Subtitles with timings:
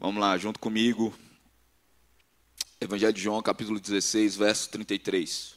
[0.00, 1.12] Vamos lá, junto comigo.
[2.80, 5.56] Evangelho de João, capítulo 16, verso 33.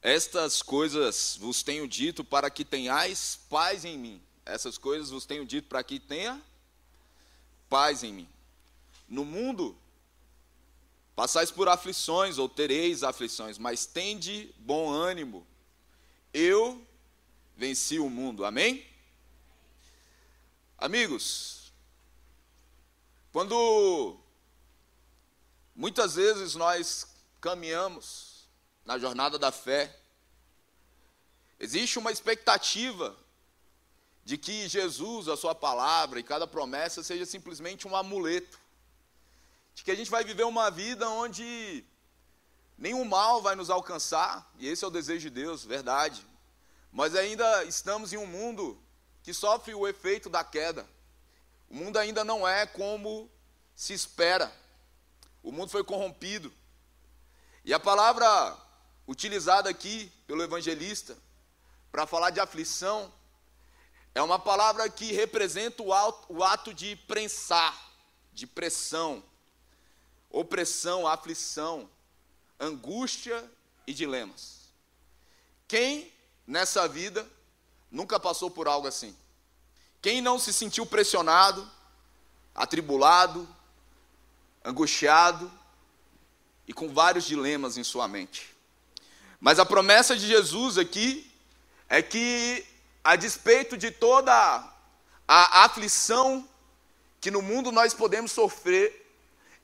[0.00, 4.22] Estas coisas vos tenho dito para que tenhais paz em mim.
[4.44, 6.40] Essas coisas vos tenho dito para que tenha
[7.68, 8.28] paz em mim.
[9.08, 9.76] No mundo
[11.16, 15.44] passais por aflições ou tereis aflições, mas tende bom ânimo.
[16.32, 16.86] Eu
[17.56, 18.44] venci o mundo.
[18.44, 18.86] Amém?
[20.78, 21.65] Amigos,
[23.36, 24.18] quando
[25.74, 27.06] muitas vezes nós
[27.38, 28.48] caminhamos
[28.82, 29.94] na jornada da fé,
[31.60, 33.14] existe uma expectativa
[34.24, 38.58] de que Jesus, a sua palavra e cada promessa seja simplesmente um amuleto,
[39.74, 41.84] de que a gente vai viver uma vida onde
[42.78, 46.26] nenhum mal vai nos alcançar, e esse é o desejo de Deus, verdade.
[46.90, 48.82] Mas ainda estamos em um mundo
[49.22, 50.88] que sofre o efeito da queda.
[51.68, 53.30] O mundo ainda não é como
[53.74, 54.52] se espera.
[55.42, 56.52] O mundo foi corrompido.
[57.64, 58.56] E a palavra
[59.06, 61.16] utilizada aqui pelo evangelista
[61.90, 63.12] para falar de aflição
[64.14, 67.92] é uma palavra que representa o ato de prensar,
[68.32, 69.22] de pressão,
[70.30, 71.88] opressão, aflição,
[72.58, 73.44] angústia
[73.86, 74.70] e dilemas.
[75.68, 76.12] Quem
[76.46, 77.28] nessa vida
[77.90, 79.16] nunca passou por algo assim.
[80.06, 81.68] Quem não se sentiu pressionado,
[82.54, 83.48] atribulado,
[84.64, 85.50] angustiado
[86.64, 88.54] e com vários dilemas em sua mente.
[89.40, 91.28] Mas a promessa de Jesus aqui
[91.88, 92.64] é que,
[93.02, 94.32] a despeito de toda
[95.26, 96.48] a aflição
[97.20, 99.12] que no mundo nós podemos sofrer,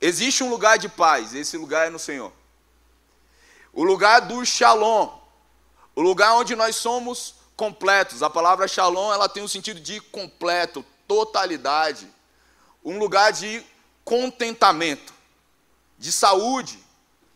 [0.01, 2.33] existe um lugar de paz, esse lugar é no Senhor.
[3.71, 5.21] O lugar do shalom,
[5.95, 8.23] o lugar onde nós somos completos.
[8.23, 12.07] A palavra shalom, ela tem um sentido de completo, totalidade.
[12.83, 13.63] Um lugar de
[14.03, 15.13] contentamento,
[15.97, 16.79] de saúde,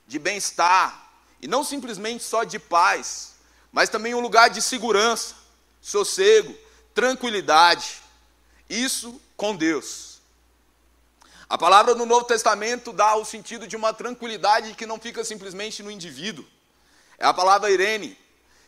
[0.08, 1.10] de bem-estar.
[1.42, 3.36] E não simplesmente só de paz,
[3.72, 5.36] mas também um lugar de segurança,
[5.82, 6.56] sossego,
[6.94, 8.02] tranquilidade.
[8.70, 10.20] Isso com Deus.
[11.50, 15.82] A palavra no Novo Testamento dá o sentido de uma tranquilidade que não fica simplesmente
[15.82, 16.45] no indivíduo.
[17.17, 18.17] É a palavra Irene,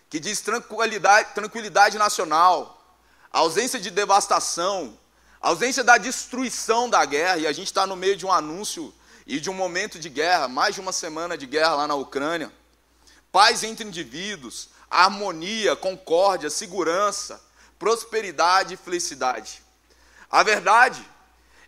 [0.10, 2.84] que diz tranquilidade, tranquilidade nacional,
[3.32, 4.98] ausência de devastação,
[5.40, 8.94] ausência da destruição da guerra, e a gente está no meio de um anúncio
[9.28, 12.52] e de um momento de guerra, mais de uma semana de guerra lá na Ucrânia.
[13.32, 17.40] Paz entre indivíduos, harmonia, concórdia, segurança,
[17.78, 19.62] prosperidade e felicidade.
[20.32, 21.08] A verdade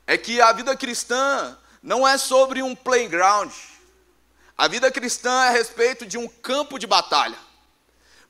[0.08, 3.52] é que a vida cristã não é sobre um playground.
[4.58, 7.38] A vida cristã é a respeito de um campo de batalha.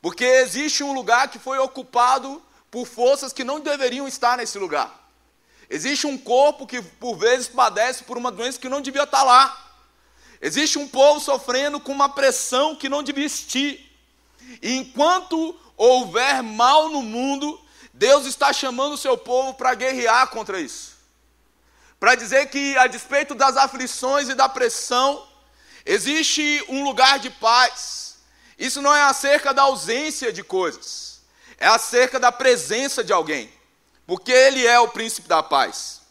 [0.01, 2.41] Porque existe um lugar que foi ocupado
[2.71, 4.99] por forças que não deveriam estar nesse lugar.
[5.69, 9.75] Existe um corpo que por vezes padece por uma doença que não devia estar lá.
[10.41, 13.89] Existe um povo sofrendo com uma pressão que não devia existir.
[14.61, 17.59] E enquanto houver mal no mundo,
[17.93, 20.97] Deus está chamando o seu povo para guerrear contra isso.
[21.99, 25.27] Para dizer que, a despeito das aflições e da pressão,
[25.85, 28.00] existe um lugar de paz
[28.61, 31.19] isso não é acerca da ausência de coisas,
[31.57, 33.51] é acerca da presença de alguém,
[34.05, 36.01] porque ele é o príncipe da paz.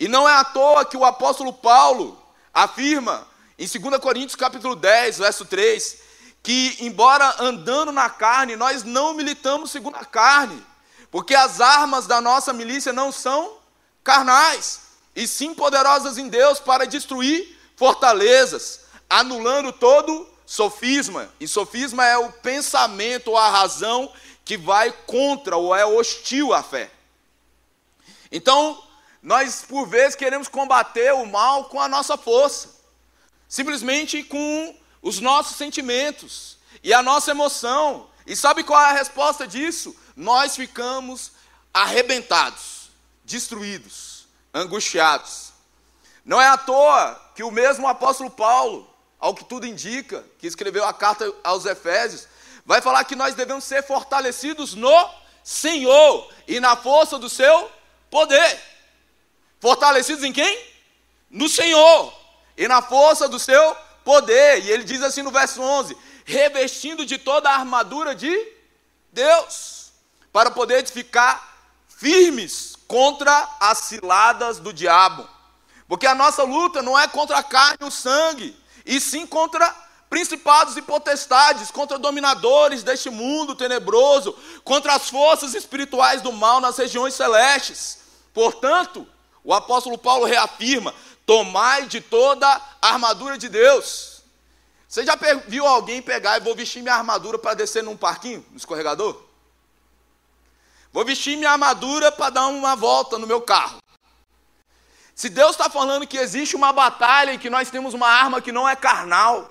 [0.00, 2.20] E não é à toa que o apóstolo Paulo
[2.52, 3.24] afirma
[3.56, 5.98] em 2 Coríntios capítulo 10, verso 3,
[6.42, 10.66] que embora andando na carne, nós não militamos segundo a carne,
[11.12, 13.58] porque as armas da nossa milícia não são
[14.02, 14.80] carnais,
[15.14, 21.32] e sim poderosas em Deus para destruir fortalezas, anulando todo sofisma.
[21.40, 24.12] E sofisma é o pensamento ou a razão
[24.44, 26.90] que vai contra ou é hostil à fé.
[28.30, 28.82] Então,
[29.22, 32.74] nós por vezes queremos combater o mal com a nossa força,
[33.48, 38.08] simplesmente com os nossos sentimentos e a nossa emoção.
[38.26, 39.96] E sabe qual é a resposta disso?
[40.16, 41.32] Nós ficamos
[41.72, 42.90] arrebentados,
[43.24, 45.52] destruídos, angustiados.
[46.24, 48.93] Não é à toa que o mesmo apóstolo Paulo,
[49.24, 52.28] ao que tudo indica, que escreveu a carta aos Efésios,
[52.62, 55.10] vai falar que nós devemos ser fortalecidos no
[55.42, 57.70] Senhor e na força do seu
[58.10, 58.60] poder.
[59.58, 60.62] Fortalecidos em quem?
[61.30, 62.12] No Senhor
[62.54, 63.74] e na força do seu
[64.04, 64.62] poder.
[64.62, 65.96] E ele diz assim no verso 11:
[66.26, 68.52] revestindo de toda a armadura de
[69.10, 69.90] Deus,
[70.34, 75.26] para poder ficar firmes contra as ciladas do diabo.
[75.88, 79.74] Porque a nossa luta não é contra a carne e o sangue, e sim contra
[80.08, 86.76] principados e potestades, contra dominadores deste mundo tenebroso, contra as forças espirituais do mal nas
[86.76, 87.98] regiões celestes.
[88.32, 89.06] Portanto,
[89.42, 90.94] o apóstolo Paulo reafirma:
[91.26, 94.22] tomai de toda a armadura de Deus.
[94.88, 98.56] Você já viu alguém pegar e vou vestir minha armadura para descer num parquinho, no
[98.56, 99.20] escorregador?
[100.92, 103.83] Vou vestir minha armadura para dar uma volta no meu carro.
[105.14, 108.50] Se Deus está falando que existe uma batalha e que nós temos uma arma que
[108.50, 109.50] não é carnal,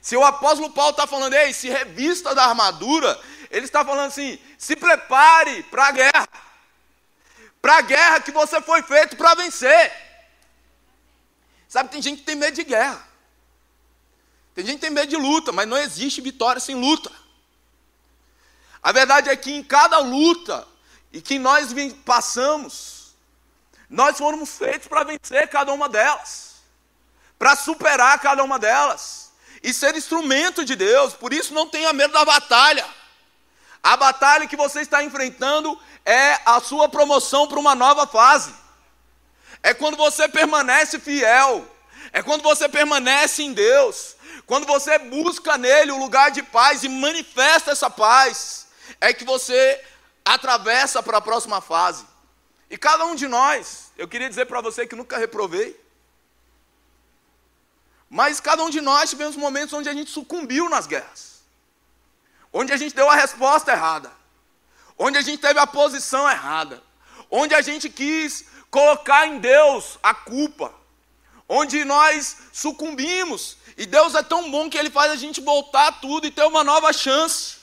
[0.00, 3.20] se o apóstolo Paulo está falando, ei, se revista da armadura,
[3.50, 6.28] ele está falando assim: se prepare para a guerra,
[7.60, 9.92] para a guerra que você foi feito para vencer.
[11.68, 13.02] Sabe, tem gente que tem medo de guerra,
[14.54, 17.10] tem gente que tem medo de luta, mas não existe vitória sem luta.
[18.82, 20.66] A verdade é que em cada luta
[21.12, 21.72] e que nós
[22.04, 22.91] passamos,
[23.92, 26.54] nós fomos feitos para vencer cada uma delas,
[27.38, 29.30] para superar cada uma delas
[29.62, 31.12] e ser instrumento de Deus.
[31.12, 32.86] Por isso, não tenha medo da batalha.
[33.82, 38.54] A batalha que você está enfrentando é a sua promoção para uma nova fase.
[39.62, 41.62] É quando você permanece fiel.
[42.14, 44.16] É quando você permanece em Deus.
[44.46, 48.68] Quando você busca nele o lugar de paz e manifesta essa paz.
[49.02, 49.84] É que você
[50.24, 52.10] atravessa para a próxima fase.
[52.72, 55.78] E cada um de nós, eu queria dizer para você que nunca reprovei.
[58.08, 61.42] Mas cada um de nós tivemos momentos onde a gente sucumbiu nas guerras,
[62.50, 64.10] onde a gente deu a resposta errada,
[64.96, 66.82] onde a gente teve a posição errada,
[67.30, 70.72] onde a gente quis colocar em Deus a culpa,
[71.46, 73.58] onde nós sucumbimos.
[73.76, 76.64] E Deus é tão bom que Ele faz a gente voltar tudo e ter uma
[76.64, 77.56] nova chance,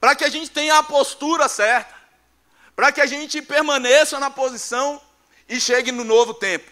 [0.00, 2.01] para que a gente tenha a postura certa,
[2.74, 5.00] para que a gente permaneça na posição
[5.48, 6.70] e chegue no novo tempo.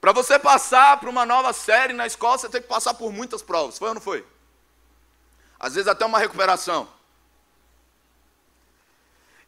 [0.00, 3.42] Para você passar para uma nova série na escola, você tem que passar por muitas
[3.42, 3.78] provas.
[3.78, 4.26] Foi ou não foi?
[5.58, 6.88] Às vezes até uma recuperação.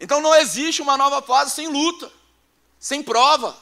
[0.00, 2.10] Então não existe uma nova fase sem luta,
[2.78, 3.56] sem prova.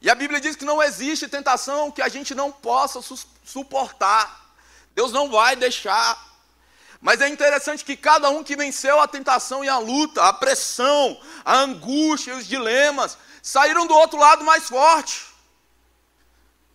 [0.00, 4.54] E a Bíblia diz que não existe tentação que a gente não possa su suportar.
[4.94, 6.33] Deus não vai deixar.
[7.04, 11.20] Mas é interessante que cada um que venceu a tentação e a luta, a pressão,
[11.44, 15.26] a angústia e os dilemas, saíram do outro lado mais forte.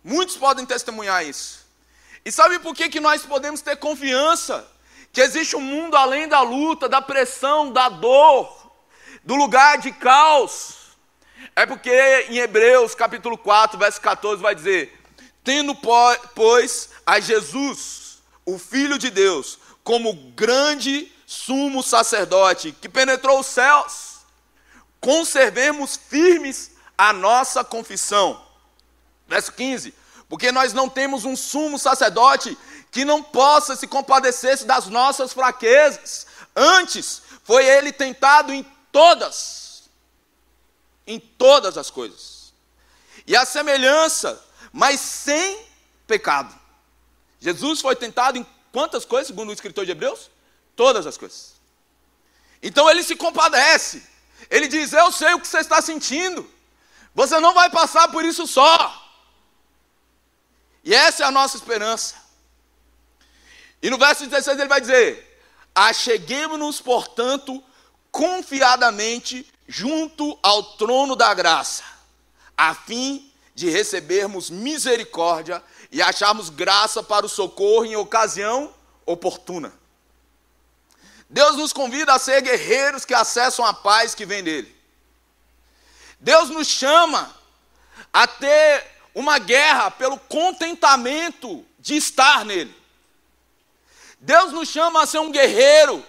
[0.04, 1.66] Muitos podem testemunhar isso.
[2.24, 4.64] E sabe por que, que nós podemos ter confiança
[5.12, 8.70] que existe um mundo além da luta, da pressão, da dor,
[9.24, 10.76] do lugar de caos?
[11.56, 11.90] É porque
[12.28, 14.96] em Hebreus capítulo 4, verso 14 vai dizer:
[15.42, 15.76] Tendo,
[16.36, 24.20] pois, a Jesus, o Filho de Deus, como grande sumo sacerdote que penetrou os céus,
[25.00, 28.50] conservemos firmes a nossa confissão
[29.30, 29.94] Verso 15:
[30.28, 32.58] Porque nós não temos um sumo sacerdote
[32.90, 36.26] que não possa se compadecer das nossas fraquezas.
[36.54, 39.84] Antes, foi ele tentado em todas,
[41.06, 42.52] em todas as coisas.
[43.24, 44.42] E a semelhança,
[44.72, 45.64] mas sem
[46.08, 46.52] pecado.
[47.38, 50.30] Jesus foi tentado em quantas coisas, segundo o escritor de Hebreus?
[50.76, 51.54] Todas as coisas.
[52.62, 54.02] Então ele se compadece.
[54.50, 56.48] Ele diz: Eu sei o que você está sentindo.
[57.14, 58.96] Você não vai passar por isso só.
[60.84, 62.16] E essa é a nossa esperança.
[63.82, 65.42] E no verso 16 ele vai dizer:
[65.74, 67.62] Acheguemos-nos, portanto,
[68.10, 71.84] confiadamente junto ao trono da graça,
[72.56, 78.72] a fim de recebermos misericórdia e acharmos graça para o socorro em ocasião
[79.04, 79.72] oportuna.
[81.28, 84.74] Deus nos convida a ser guerreiros que acessam a paz que vem dele.
[86.18, 87.34] Deus nos chama
[88.12, 92.74] a ter uma guerra pelo contentamento de estar nele.
[94.20, 96.04] Deus nos chama a ser um guerreiro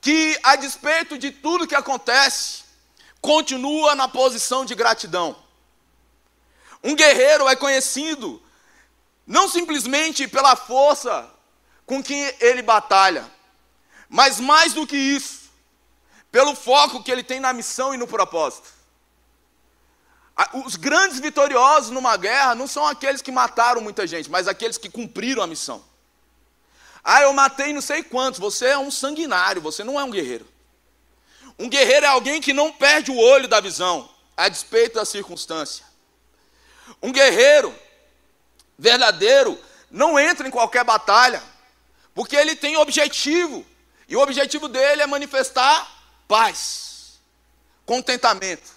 [0.00, 2.64] que, a despeito de tudo que acontece,
[3.20, 5.36] continua na posição de gratidão.
[6.82, 8.42] Um guerreiro é conhecido
[9.26, 11.28] não simplesmente pela força
[11.84, 13.28] com que ele batalha,
[14.08, 15.50] mas mais do que isso,
[16.30, 18.76] pelo foco que ele tem na missão e no propósito.
[20.66, 24.90] Os grandes vitoriosos numa guerra não são aqueles que mataram muita gente, mas aqueles que
[24.90, 25.82] cumpriram a missão.
[27.02, 28.38] Ah, eu matei não sei quantos.
[28.38, 30.46] Você é um sanguinário, você não é um guerreiro.
[31.58, 35.86] Um guerreiro é alguém que não perde o olho da visão, a despeito da circunstância.
[37.00, 37.74] Um guerreiro
[38.78, 39.58] verdadeiro
[39.90, 41.42] não entra em qualquer batalha,
[42.14, 43.64] porque ele tem objetivo,
[44.08, 45.88] e o objetivo dele é manifestar
[46.26, 47.20] paz,
[47.84, 48.70] contentamento.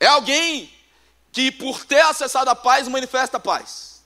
[0.00, 0.72] É alguém
[1.32, 4.02] que, por ter acessado a paz, manifesta paz.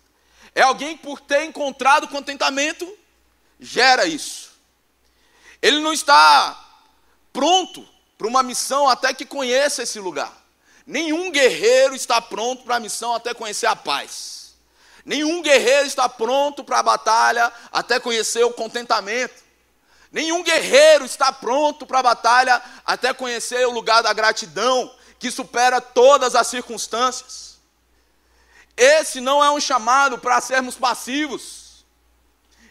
[0.55, 2.99] É alguém que, por ter encontrado contentamento,
[3.61, 4.51] gera isso.
[5.61, 6.59] Ele não está
[7.33, 10.41] pronto para uma missão até que conheça esse lugar.
[10.85, 14.42] nenhum guerreiro está pronto para a missão até conhecer a paz.
[15.05, 19.43] Nenhum guerreiro está pronto para a batalha até conhecer o contentamento.
[20.13, 25.81] Nenhum guerreiro está pronto para a batalha até conhecer o lugar da gratidão, que supera
[25.81, 27.59] todas as circunstâncias.
[28.77, 31.85] Esse não é um chamado para sermos passivos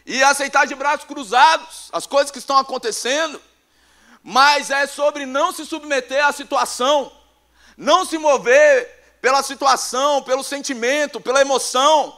[0.06, 3.40] e aceitar de braços cruzados as coisas que estão acontecendo,
[4.22, 7.12] mas é sobre não se submeter à situação,
[7.76, 12.16] não se mover pela situação, pelo sentimento, pela emoção,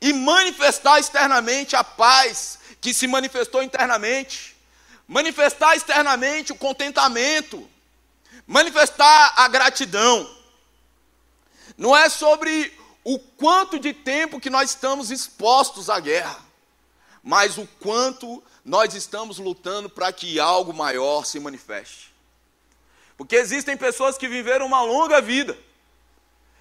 [0.00, 4.56] e manifestar externamente a paz que se manifestou internamente,
[5.06, 7.68] manifestar externamente o contentamento,
[8.46, 10.28] manifestar a gratidão.
[11.76, 16.38] Não é sobre o quanto de tempo que nós estamos expostos à guerra,
[17.22, 22.12] mas o quanto nós estamos lutando para que algo maior se manifeste.
[23.16, 25.58] Porque existem pessoas que viveram uma longa vida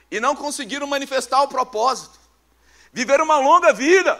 [0.09, 2.16] e não conseguiram manifestar o propósito.
[2.91, 4.19] Viveram uma longa vida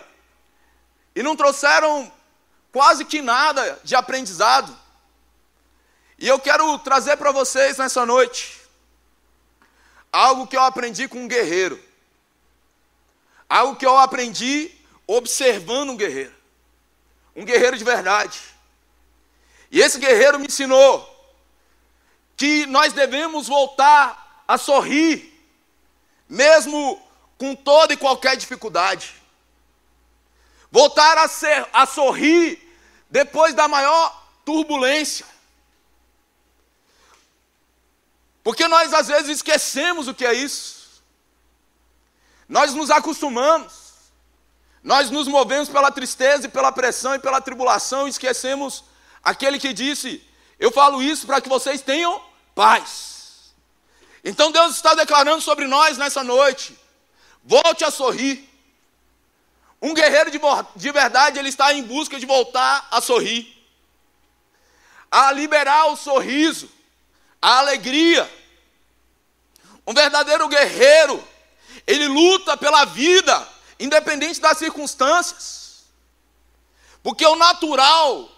[1.16, 2.12] e não trouxeram
[2.72, 4.78] quase que nada de aprendizado.
[6.20, 8.62] E eu quero trazer para vocês nessa noite
[10.12, 11.84] algo que eu aprendi com um guerreiro.
[13.50, 14.72] Algo que eu aprendi
[15.06, 16.36] observando um guerreiro.
[17.36, 18.40] Um guerreiro de verdade.
[19.72, 21.16] E esse guerreiro me ensinou
[22.36, 25.34] que nós devemos voltar a sorrir,
[26.30, 27.02] mesmo
[27.38, 29.14] com toda e qualquer dificuldade.
[30.72, 32.62] Voltar a, ser, a sorrir
[33.10, 35.26] depois da maior turbulência.
[38.44, 41.04] Porque nós às vezes esquecemos o que é isso.
[42.48, 43.88] Nós nos acostumamos.
[44.84, 48.86] Nós nos movemos pela tristeza e pela pressão e pela tribulação e esquecemos
[49.22, 50.26] aquele que disse:
[50.58, 52.22] Eu falo isso para que vocês tenham
[52.56, 53.52] paz.
[54.24, 56.78] Então Deus está declarando sobre nós nessa noite:
[57.48, 58.48] volte a sorrir.
[59.82, 60.40] Um guerreiro de,
[60.76, 63.56] de verdade, ele está em busca de voltar a sorrir,
[65.10, 66.70] a liberar o sorriso,
[67.42, 68.30] a alegria.
[69.86, 71.26] Um verdadeiro guerreiro,
[71.86, 73.48] ele luta pela vida,
[73.80, 75.86] independente das circunstâncias.
[77.02, 78.30] Porque o natural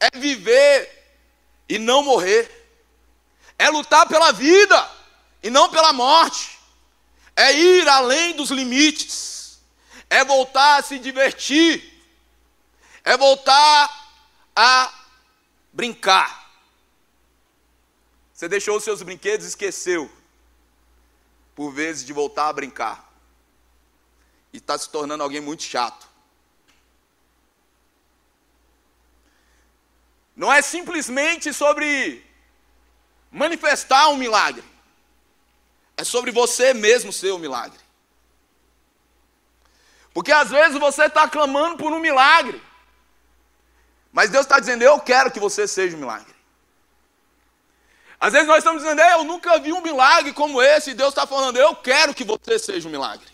[0.00, 0.90] é viver
[1.68, 2.50] e não morrer,
[3.56, 4.90] é lutar pela vida
[5.42, 6.58] e não pela morte,
[7.34, 9.32] é ir além dos limites
[10.12, 11.82] é voltar a se divertir,
[13.02, 13.90] é voltar
[14.54, 14.92] a
[15.72, 16.52] brincar.
[18.34, 20.12] Você deixou os seus brinquedos e esqueceu,
[21.54, 23.10] por vezes, de voltar a brincar.
[24.52, 26.06] E está se tornando alguém muito chato.
[30.36, 32.22] Não é simplesmente sobre
[33.30, 34.71] manifestar um milagre.
[35.96, 37.78] É sobre você mesmo ser o milagre.
[40.14, 42.62] Porque às vezes você está clamando por um milagre.
[44.12, 46.32] Mas Deus está dizendo, eu quero que você seja um milagre.
[48.20, 51.26] Às vezes nós estamos dizendo, eu nunca vi um milagre como esse, e Deus está
[51.26, 53.26] falando, eu quero que você seja um milagre.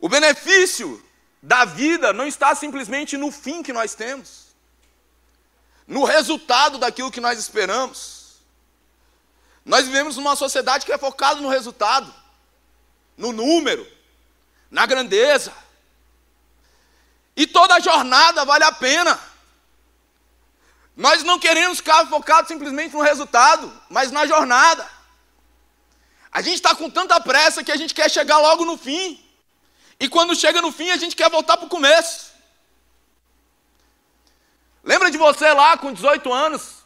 [0.00, 1.02] O benefício
[1.42, 4.56] da vida não está simplesmente no fim que nós temos,
[5.86, 8.17] no resultado daquilo que nós esperamos.
[9.68, 12.12] Nós vivemos numa sociedade que é focada no resultado
[13.18, 13.86] no número,
[14.70, 15.52] na grandeza.
[17.36, 19.18] E toda jornada vale a pena.
[20.96, 24.88] Nós não queremos ficar focados simplesmente no resultado, mas na jornada.
[26.30, 29.22] A gente está com tanta pressa que a gente quer chegar logo no fim.
[29.98, 32.28] E quando chega no fim, a gente quer voltar para o começo.
[34.84, 36.77] Lembra de você lá com 18 anos,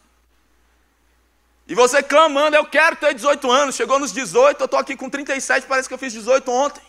[1.67, 3.77] e você clamando, eu quero ter 18 anos.
[3.77, 6.83] Chegou nos 18, eu estou aqui com 37, parece que eu fiz 18 ontem.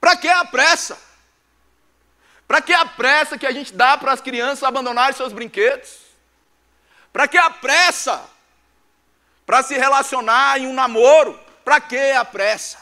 [0.00, 0.98] Para que a pressa?
[2.46, 5.98] Para que a pressa que a gente dá para as crianças abandonarem seus brinquedos?
[7.12, 8.22] Para que a pressa?
[9.44, 11.38] Para se relacionar em um namoro?
[11.64, 12.78] Para que a pressa?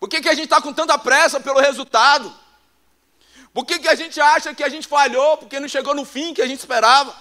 [0.00, 2.34] Por que, que a gente está com tanta pressa pelo resultado?
[3.54, 6.34] Por que, que a gente acha que a gente falhou porque não chegou no fim
[6.34, 7.14] que a gente esperava?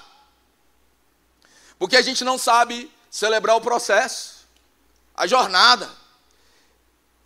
[1.81, 4.47] Porque a gente não sabe celebrar o processo,
[5.15, 5.89] a jornada.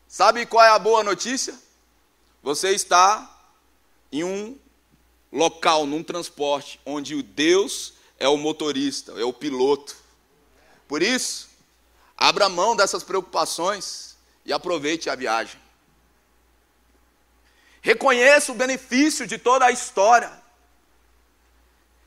[0.08, 1.54] Sabe qual é a boa notícia?
[2.42, 3.38] Você está
[4.10, 4.58] em um
[5.30, 9.94] local, num transporte, onde o Deus é o motorista, é o piloto.
[10.88, 11.50] Por isso,
[12.16, 15.60] abra mão dessas preocupações e aproveite a viagem.
[17.82, 20.32] Reconheça o benefício de toda a história.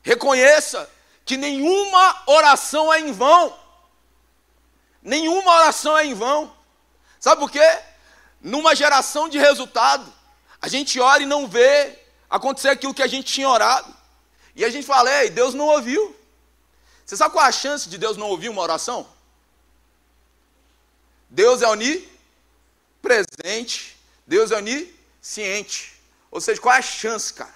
[0.01, 0.89] Reconheça
[1.29, 3.55] que nenhuma oração é em vão.
[4.99, 6.51] Nenhuma oração é em vão.
[7.19, 7.79] Sabe por quê?
[8.41, 10.11] Numa geração de resultado,
[10.59, 13.95] a gente ora e não vê acontecer aquilo que a gente tinha orado.
[14.55, 16.15] E a gente fala, ei, Deus não ouviu.
[17.05, 19.07] Você sabe qual é a chance de Deus não ouvir uma oração?
[21.29, 21.67] Deus é
[23.03, 23.95] onipresente,
[24.25, 25.93] Deus é onisciente.
[26.31, 27.53] Ou seja, qual é a chance, cara,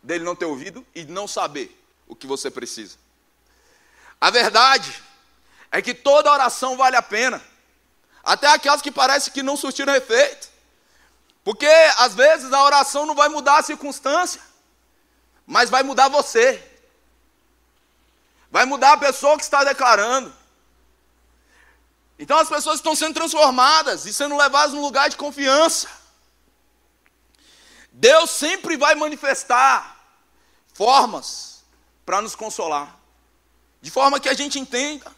[0.00, 3.07] dele não ter ouvido e não saber o que você precisa?
[4.20, 5.02] A verdade
[5.70, 7.42] é que toda oração vale a pena,
[8.22, 10.48] até aquelas que parecem que não surtiram efeito.
[11.44, 14.40] Porque às vezes a oração não vai mudar a circunstância,
[15.46, 16.62] mas vai mudar você.
[18.50, 20.34] Vai mudar a pessoa que está declarando.
[22.18, 25.88] Então as pessoas estão sendo transformadas e sendo levadas num lugar de confiança.
[27.92, 29.96] Deus sempre vai manifestar
[30.74, 31.64] formas
[32.04, 32.97] para nos consolar,
[33.80, 35.10] de forma que a gente entenda.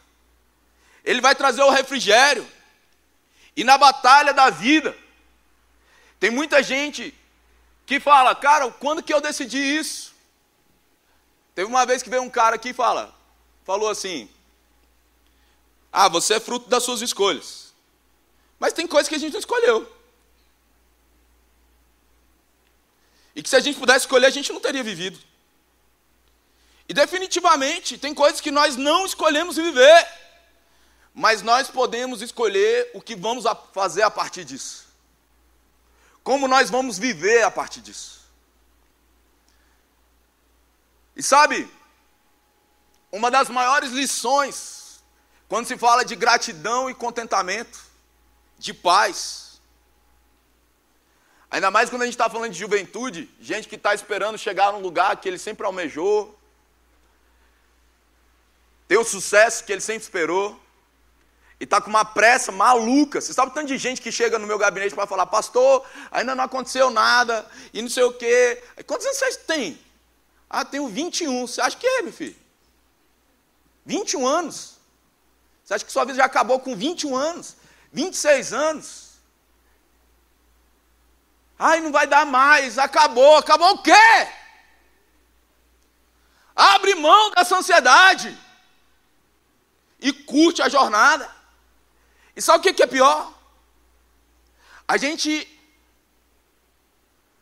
[1.04, 2.46] Ele vai trazer o refrigério.
[3.56, 4.96] E na batalha da vida,
[6.18, 7.14] tem muita gente
[7.86, 10.14] que fala, cara, quando que eu decidi isso?
[11.54, 13.14] Teve uma vez que veio um cara aqui e fala,
[13.64, 14.28] falou assim:
[15.92, 17.72] Ah, você é fruto das suas escolhas.
[18.58, 19.90] Mas tem coisas que a gente não escolheu.
[23.34, 25.18] E que se a gente pudesse escolher, a gente não teria vivido.
[26.90, 30.08] E definitivamente tem coisas que nós não escolhemos viver.
[31.14, 34.88] Mas nós podemos escolher o que vamos fazer a partir disso.
[36.24, 38.28] Como nós vamos viver a partir disso.
[41.14, 41.72] E sabe,
[43.12, 45.00] uma das maiores lições,
[45.48, 47.78] quando se fala de gratidão e contentamento,
[48.58, 49.60] de paz,
[51.48, 54.80] ainda mais quando a gente está falando de juventude, gente que está esperando chegar num
[54.80, 56.36] lugar que ele sempre almejou,
[58.90, 60.60] ter o sucesso que ele sempre esperou
[61.60, 63.20] e está com uma pressa maluca.
[63.20, 66.34] Você sabe o tanto de gente que chega no meu gabinete para falar, pastor, ainda
[66.34, 68.60] não aconteceu nada, e não sei o quê.
[68.88, 69.80] Quantos anos vocês têm?
[70.48, 71.46] Ah, tenho 21.
[71.46, 72.34] Você acha que é, meu filho?
[73.86, 74.76] 21 anos.
[75.62, 77.54] Você acha que sua vida já acabou com 21 anos?
[77.92, 79.10] 26 anos?
[81.56, 83.36] Ai, não vai dar mais, acabou.
[83.36, 83.92] Acabou o quê?
[86.56, 88.49] Abre mão dessa ansiedade
[90.00, 91.30] e curte a jornada.
[92.34, 93.32] E sabe o que é pior?
[94.86, 95.46] A gente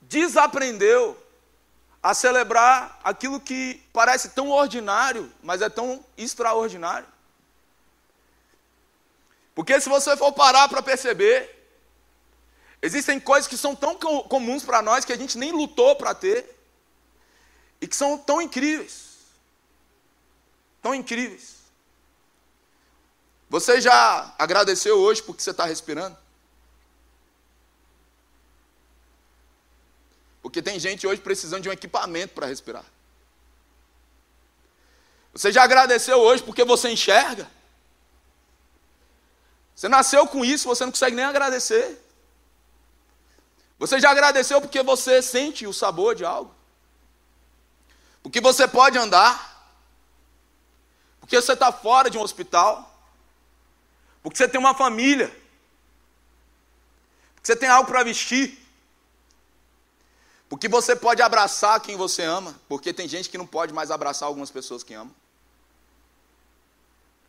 [0.03, 1.17] desaprendeu
[2.03, 7.07] a celebrar aquilo que parece tão ordinário, mas é tão extraordinário.
[9.55, 11.69] Porque se você for parar para perceber,
[12.81, 16.57] existem coisas que são tão comuns para nós que a gente nem lutou para ter,
[17.81, 19.19] e que são tão incríveis.
[20.81, 21.58] Tão incríveis.
[23.49, 26.17] Você já agradeceu hoje porque você está respirando?
[30.43, 32.85] Porque tem gente hoje precisando de um equipamento para respirar.
[35.33, 37.51] Você já agradeceu hoje porque você enxerga?
[39.75, 42.05] Você nasceu com isso, você não consegue nem agradecer.
[43.79, 46.53] Você já agradeceu porque você sente o sabor de algo?
[48.23, 49.73] Porque você pode andar?
[51.21, 52.98] Porque você está fora de um hospital?
[54.29, 55.29] Porque você tem uma família.
[57.35, 58.59] Porque você tem algo para vestir.
[60.51, 62.55] Porque você pode abraçar quem você ama.
[62.69, 65.11] Porque tem gente que não pode mais abraçar algumas pessoas que ama.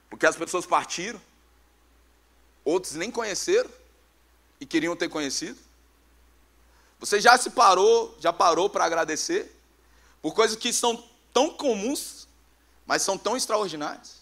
[0.10, 1.22] Porque as pessoas partiram.
[2.66, 3.70] Outros nem conheceram
[4.60, 5.58] e queriam ter conhecido.
[7.00, 9.50] Você já se parou, já parou para agradecer
[10.22, 12.28] por coisas que são tão comuns,
[12.86, 14.19] mas são tão extraordinárias.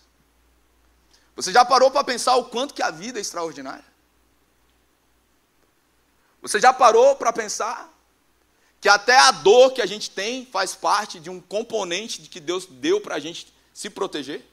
[1.38, 3.86] Você já parou para pensar o quanto que a vida é extraordinária?
[6.42, 7.94] Você já parou para pensar
[8.82, 12.40] que até a dor que a gente tem faz parte de um componente de que
[12.40, 14.44] Deus deu para a gente se proteger?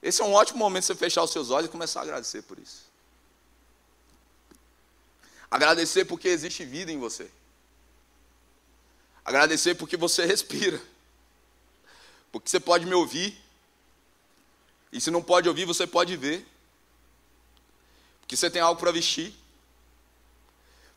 [0.00, 2.60] Esse é um ótimo momento você fechar os seus olhos e começar a agradecer por
[2.60, 2.84] isso.
[5.50, 7.28] Agradecer porque existe vida em você.
[9.24, 10.80] Agradecer porque você respira.
[12.30, 13.45] Porque você pode me ouvir.
[14.96, 16.42] E se não pode ouvir, você pode ver.
[18.22, 19.30] Porque você tem algo para vestir.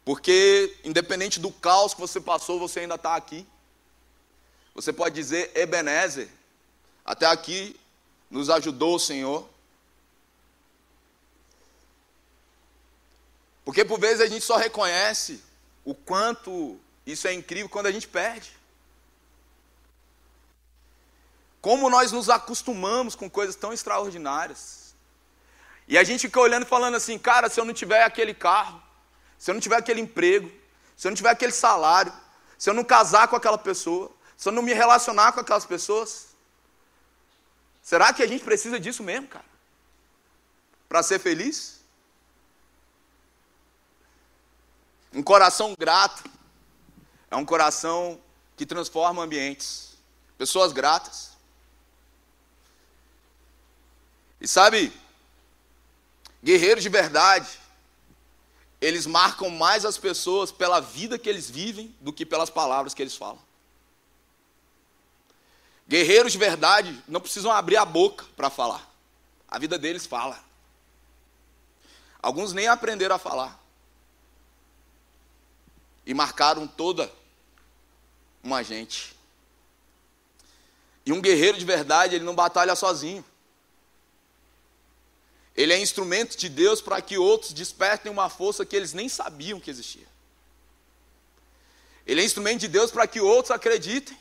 [0.05, 3.45] Porque, independente do caos que você passou, você ainda está aqui.
[4.73, 6.29] Você pode dizer, Ebenezer,
[7.03, 7.77] até aqui
[8.31, 9.45] nos ajudou o Senhor.
[13.65, 15.43] Porque por vezes a gente só reconhece
[15.83, 18.49] o quanto isso é incrível quando a gente perde.
[21.61, 24.95] Como nós nos acostumamos com coisas tão extraordinárias.
[25.87, 28.81] E a gente fica olhando e falando assim, cara, se eu não tiver aquele carro,
[29.37, 30.51] se eu não tiver aquele emprego,
[30.95, 32.13] se eu não tiver aquele salário,
[32.57, 36.27] se eu não casar com aquela pessoa, se eu não me relacionar com aquelas pessoas,
[37.81, 39.45] será que a gente precisa disso mesmo, cara?
[40.87, 41.79] Para ser feliz?
[45.11, 46.23] Um coração grato
[47.31, 48.19] é um coração
[48.55, 49.97] que transforma ambientes.
[50.37, 51.28] Pessoas gratas.
[54.39, 54.93] E sabe,
[56.43, 57.60] guerreiros de verdade,
[58.80, 63.02] eles marcam mais as pessoas pela vida que eles vivem do que pelas palavras que
[63.02, 63.39] eles falam.
[65.88, 68.88] Guerreiros de verdade não precisam abrir a boca para falar.
[69.47, 70.39] A vida deles fala.
[72.21, 73.60] Alguns nem aprenderam a falar.
[76.06, 77.12] E marcaram toda
[78.43, 79.15] uma gente.
[81.06, 83.25] E um guerreiro de verdade, ele não batalha sozinho.
[85.55, 89.59] Ele é instrumento de Deus para que outros despertem uma força que eles nem sabiam
[89.59, 90.07] que existia.
[92.05, 94.17] Ele é instrumento de Deus para que outros acreditem,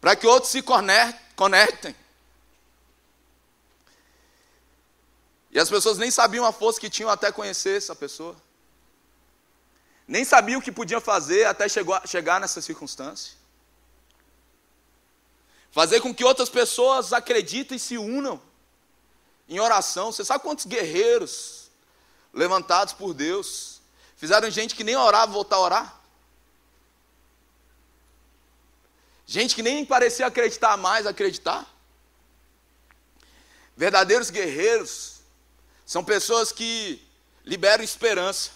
[0.00, 1.94] para que outros se conectem.
[5.50, 8.34] E as pessoas nem sabiam a força que tinham até conhecer essa pessoa.
[10.06, 13.34] Nem sabiam o que podiam fazer até chegar nessa circunstância.
[15.70, 18.42] Fazer com que outras pessoas acreditem e se unam
[19.48, 20.12] em oração.
[20.12, 21.70] Você sabe quantos guerreiros
[22.32, 23.80] levantados por Deus
[24.16, 26.00] fizeram gente que nem orava voltar a orar?
[29.26, 31.66] Gente que nem parecia acreditar mais, acreditar.
[33.76, 35.20] Verdadeiros guerreiros
[35.86, 37.02] são pessoas que
[37.44, 38.50] liberam esperança,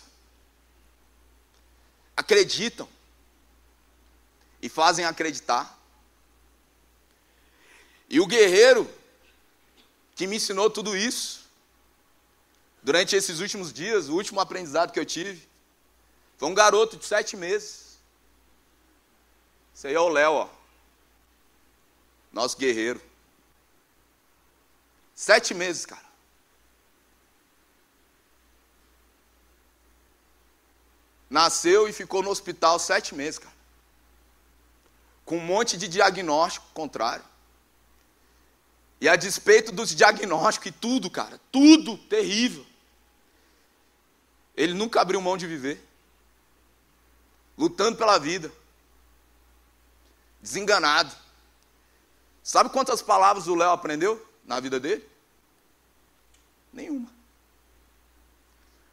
[2.16, 2.88] acreditam
[4.60, 5.76] e fazem acreditar.
[8.08, 8.88] E o guerreiro
[10.18, 11.46] que me ensinou tudo isso,
[12.82, 15.48] durante esses últimos dias, o último aprendizado que eu tive,
[16.36, 18.00] foi um garoto de sete meses.
[19.72, 20.48] Isso aí é o Léo, ó.
[22.32, 23.00] Nosso guerreiro.
[25.14, 26.08] Sete meses, cara.
[31.30, 33.54] Nasceu e ficou no hospital sete meses, cara.
[35.24, 37.24] Com um monte de diagnóstico contrário.
[39.00, 42.66] E a despeito dos diagnósticos e tudo, cara, tudo terrível.
[44.56, 45.80] Ele nunca abriu mão de viver.
[47.56, 48.52] Lutando pela vida.
[50.40, 51.14] Desenganado.
[52.42, 55.08] Sabe quantas palavras o Léo aprendeu na vida dele?
[56.72, 57.08] Nenhuma.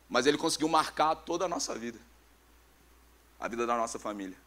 [0.08, 2.00] Mas ele conseguiu marcar toda a nossa vida.
[3.40, 4.38] A vida da nossa família.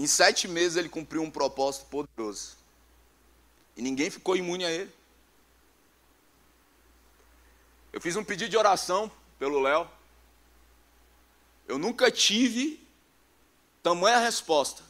[0.00, 2.56] Em sete meses ele cumpriu um propósito poderoso.
[3.76, 4.90] E ninguém ficou imune a ele.
[7.92, 9.86] Eu fiz um pedido de oração pelo Léo.
[11.68, 12.82] Eu nunca tive
[13.82, 14.82] tamanha resposta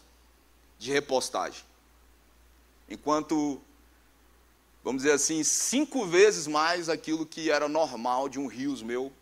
[0.78, 1.64] de repostagem.
[2.88, 3.60] Enquanto,
[4.84, 9.12] vamos dizer assim, cinco vezes mais aquilo que era normal de um rios meu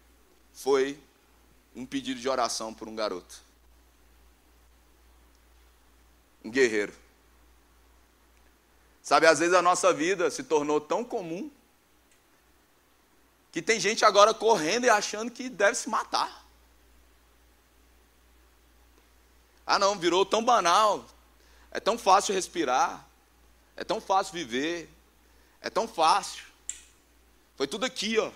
[0.52, 1.00] foi
[1.74, 3.47] um pedido de oração por um garoto
[6.44, 6.92] um guerreiro.
[9.02, 11.50] Sabe, às vezes a nossa vida se tornou tão comum
[13.50, 16.46] que tem gente agora correndo e achando que deve se matar.
[19.66, 21.04] Ah, não, virou tão banal,
[21.70, 23.06] é tão fácil respirar,
[23.76, 24.90] é tão fácil viver,
[25.60, 26.44] é tão fácil.
[27.56, 28.30] Foi tudo aqui, ó,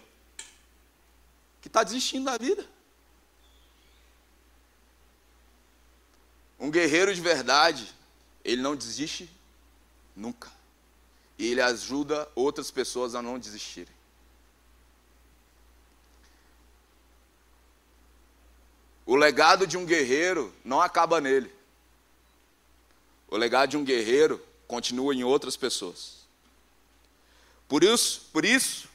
[1.60, 2.66] que está desistindo da vida.
[6.62, 7.92] Um guerreiro de verdade,
[8.44, 9.28] ele não desiste
[10.14, 10.48] nunca.
[11.36, 13.92] E ele ajuda outras pessoas a não desistirem.
[19.04, 21.52] O legado de um guerreiro não acaba nele.
[23.26, 26.18] O legado de um guerreiro continua em outras pessoas.
[27.66, 28.88] Por isso, por isso,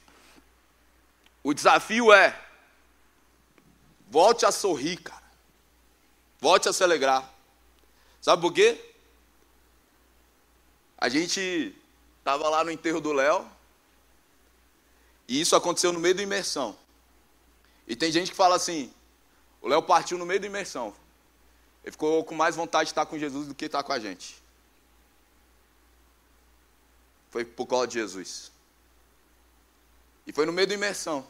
[1.44, 2.34] o desafio é
[4.10, 5.28] volte a sorrir, cara.
[6.40, 7.36] Volte a se alegrar.
[8.28, 8.78] Sabe por quê?
[10.98, 11.74] A gente
[12.20, 13.50] estava lá no enterro do Léo,
[15.30, 16.78] e isso aconteceu no meio da imersão.
[17.88, 18.94] E tem gente que fala assim:
[19.62, 20.94] o Léo partiu no meio da imersão.
[21.86, 24.44] Ele ficou com mais vontade de estar com Jesus do que estar com a gente.
[27.30, 28.52] Foi por causa de Jesus.
[30.26, 31.26] E foi no meio da imersão.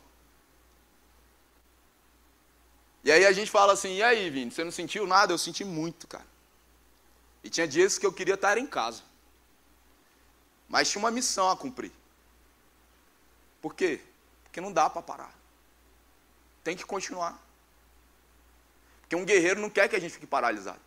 [3.04, 5.32] E aí a gente fala assim: e aí, Vini, você não sentiu nada?
[5.32, 6.37] Eu senti muito, cara.
[7.44, 9.04] E tinha dias que eu queria estar em casa.
[10.68, 11.92] Mas tinha uma missão a cumprir.
[13.62, 14.02] Por quê?
[14.44, 15.34] Porque não dá para parar.
[16.64, 17.42] Tem que continuar.
[19.02, 20.82] Porque um guerreiro não quer que a gente fique paralisado.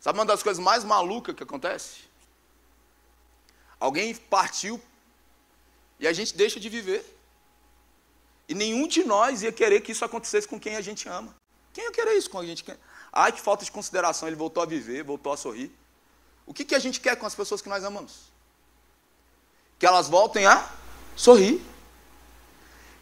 [0.00, 2.08] Sabe uma das coisas mais malucas que acontece?
[3.78, 4.80] Alguém partiu
[5.98, 7.04] e a gente deixa de viver.
[8.48, 11.34] E nenhum de nós ia querer que isso acontecesse com quem a gente ama.
[11.72, 12.64] Quem ia querer isso com a gente?
[13.12, 14.28] Ai, que falta de consideração.
[14.28, 15.70] Ele voltou a viver, voltou a sorrir.
[16.46, 18.30] O que, que a gente quer com as pessoas que nós amamos?
[19.78, 20.68] Que elas voltem a
[21.16, 21.62] sorrir.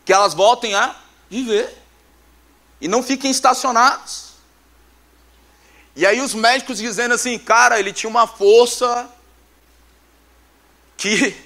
[0.04, 0.96] Que elas voltem a
[1.28, 1.76] viver.
[2.80, 4.28] E não fiquem estacionados.
[5.94, 9.10] E aí os médicos dizendo assim, cara, ele tinha uma força
[10.96, 11.36] que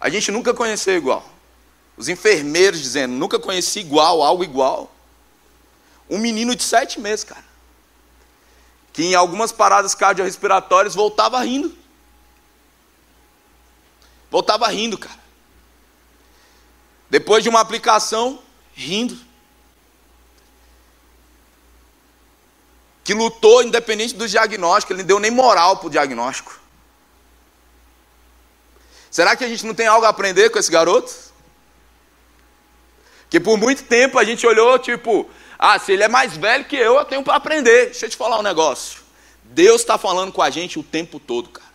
[0.00, 1.28] a gente nunca conheceu igual.
[1.96, 4.90] Os enfermeiros dizendo, nunca conheci igual, algo igual.
[6.08, 7.49] Um menino de sete meses, cara.
[8.92, 11.76] Que em algumas paradas cardiorrespiratórias voltava rindo.
[14.30, 15.18] Voltava rindo, cara.
[17.08, 18.40] Depois de uma aplicação,
[18.74, 19.18] rindo.
[23.02, 26.60] Que lutou independente do diagnóstico, ele não deu nem moral para o diagnóstico.
[29.10, 31.12] Será que a gente não tem algo a aprender com esse garoto?
[33.28, 35.28] Que por muito tempo a gente olhou, tipo,
[35.62, 37.86] ah, se ele é mais velho que eu, eu tenho para aprender.
[37.86, 39.00] Deixa eu te falar um negócio.
[39.44, 41.68] Deus está falando com a gente o tempo todo, cara.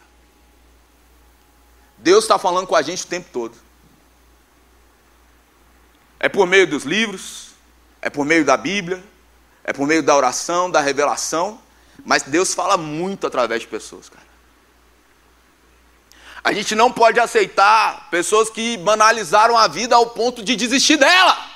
[2.00, 3.56] Deus está falando com a gente o tempo todo.
[6.20, 7.50] É por meio dos livros,
[8.02, 9.04] é por meio da Bíblia,
[9.64, 11.62] é por meio da oração, da revelação,
[12.04, 14.26] mas Deus fala muito através de pessoas, cara.
[16.44, 21.55] A gente não pode aceitar pessoas que banalizaram a vida ao ponto de desistir dela.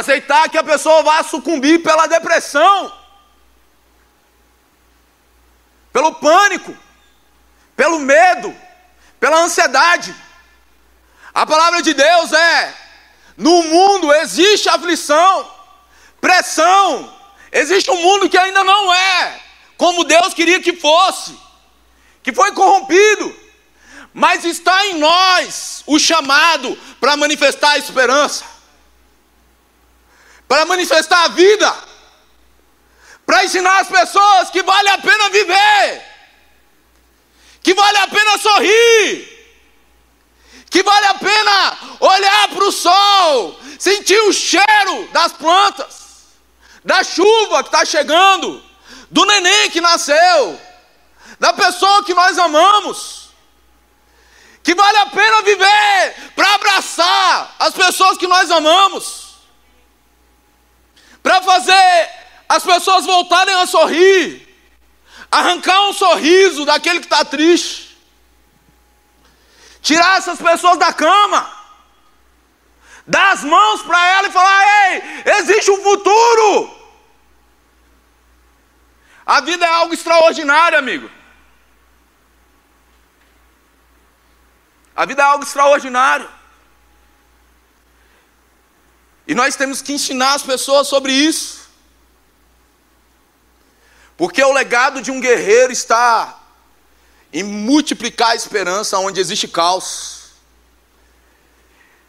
[0.00, 2.92] Aceitar que a pessoa vá sucumbir pela depressão,
[5.92, 6.76] pelo pânico,
[7.74, 8.54] pelo medo,
[9.18, 10.14] pela ansiedade.
[11.32, 12.74] A palavra de Deus é:
[13.36, 15.50] no mundo existe aflição,
[16.20, 16.88] pressão,
[17.50, 19.40] existe um mundo que ainda não é
[19.78, 21.38] como Deus queria que fosse,
[22.22, 23.34] que foi corrompido,
[24.12, 28.44] mas está em nós o chamado para manifestar a esperança,
[30.48, 31.74] para manifestar a vida,
[33.24, 36.04] para ensinar as pessoas que vale a pena viver,
[37.62, 39.36] que vale a pena sorrir,
[40.70, 46.06] que vale a pena olhar para o sol, sentir o cheiro das plantas,
[46.84, 48.62] da chuva que está chegando,
[49.10, 50.60] do neném que nasceu,
[51.40, 53.30] da pessoa que nós amamos,
[54.62, 59.25] que vale a pena viver para abraçar as pessoas que nós amamos,
[61.26, 62.10] para fazer
[62.48, 64.46] as pessoas voltarem a sorrir,
[65.28, 67.98] arrancar um sorriso daquele que está triste,
[69.82, 71.50] tirar essas pessoas da cama,
[73.04, 75.02] dar as mãos para ela e falar: ei,
[75.38, 76.76] existe um futuro.
[79.26, 81.10] A vida é algo extraordinário, amigo.
[84.94, 86.35] A vida é algo extraordinário.
[89.26, 91.68] E nós temos que ensinar as pessoas sobre isso.
[94.16, 96.38] Porque o legado de um guerreiro está
[97.32, 100.30] em multiplicar a esperança onde existe caos.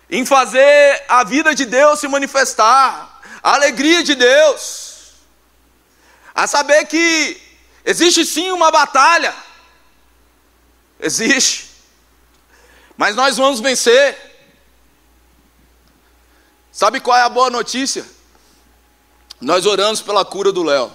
[0.09, 4.87] Em fazer a vida de Deus se manifestar, a alegria de Deus
[6.37, 7.41] a saber que
[7.83, 9.33] existe sim uma batalha.
[10.99, 11.71] Existe.
[12.95, 14.26] Mas nós vamos vencer.
[16.77, 18.05] Sabe qual é a boa notícia?
[19.41, 20.91] Nós oramos pela cura do Léo.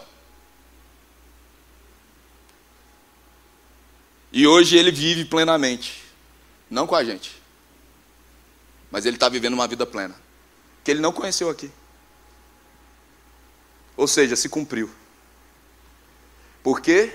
[4.30, 6.04] E hoje ele vive plenamente.
[6.70, 7.42] Não com a gente.
[8.92, 10.14] Mas ele está vivendo uma vida plena.
[10.84, 11.68] Que ele não conheceu aqui.
[13.96, 14.88] Ou seja, se cumpriu.
[16.62, 17.12] Por quê?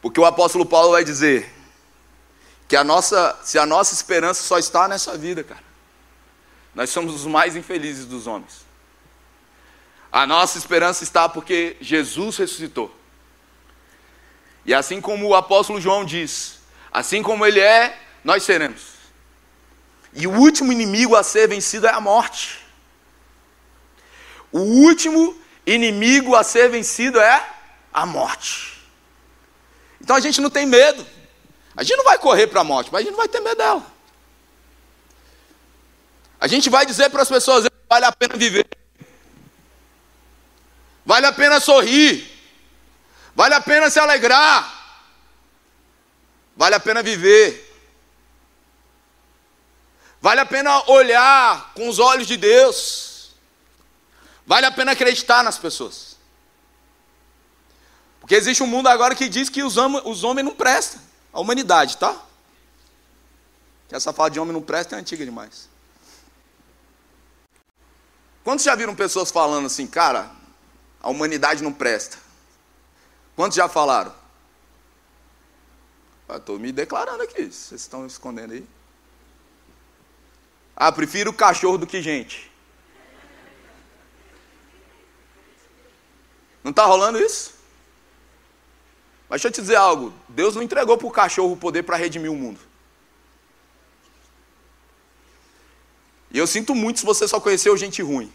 [0.00, 1.52] Porque o apóstolo Paulo vai dizer
[2.68, 5.64] que a nossa, se a nossa esperança só está nessa vida, cara,
[6.74, 8.66] nós somos os mais infelizes dos homens.
[10.12, 12.94] A nossa esperança está porque Jesus ressuscitou.
[14.66, 16.58] E assim como o apóstolo João diz,
[16.92, 18.82] assim como ele é, nós seremos.
[20.12, 22.66] E o último inimigo a ser vencido é a morte.
[24.52, 27.48] O último inimigo a ser vencido é
[27.92, 28.82] a morte.
[30.00, 31.06] Então a gente não tem medo,
[31.78, 33.56] A gente não vai correr para a morte, mas a gente não vai ter medo
[33.56, 33.86] dela.
[36.40, 38.68] A gente vai dizer para as pessoas: vale a pena viver,
[41.06, 42.28] vale a pena sorrir,
[43.32, 45.06] vale a pena se alegrar,
[46.56, 47.66] vale a pena viver.
[50.20, 53.30] Vale a pena olhar com os olhos de Deus.
[54.44, 56.16] Vale a pena acreditar nas pessoas.
[58.18, 61.07] Porque existe um mundo agora que diz que os, homens não prestam.
[61.32, 62.20] A humanidade, tá?
[63.88, 65.68] Que essa fala de homem não presta é antiga demais.
[68.44, 70.30] Quantos já viram pessoas falando assim, cara,
[71.00, 72.18] a humanidade não presta?
[73.36, 74.14] Quantos já falaram?
[76.28, 78.66] Estou me declarando aqui, vocês estão escondendo aí.
[80.76, 82.50] Ah, prefiro cachorro do que gente.
[86.62, 87.57] Não está rolando isso?
[89.28, 91.96] Mas deixa eu te dizer algo: Deus não entregou para o cachorro o poder para
[91.96, 92.60] redimir o mundo.
[96.30, 98.32] E eu sinto muito se você só conheceu gente ruim.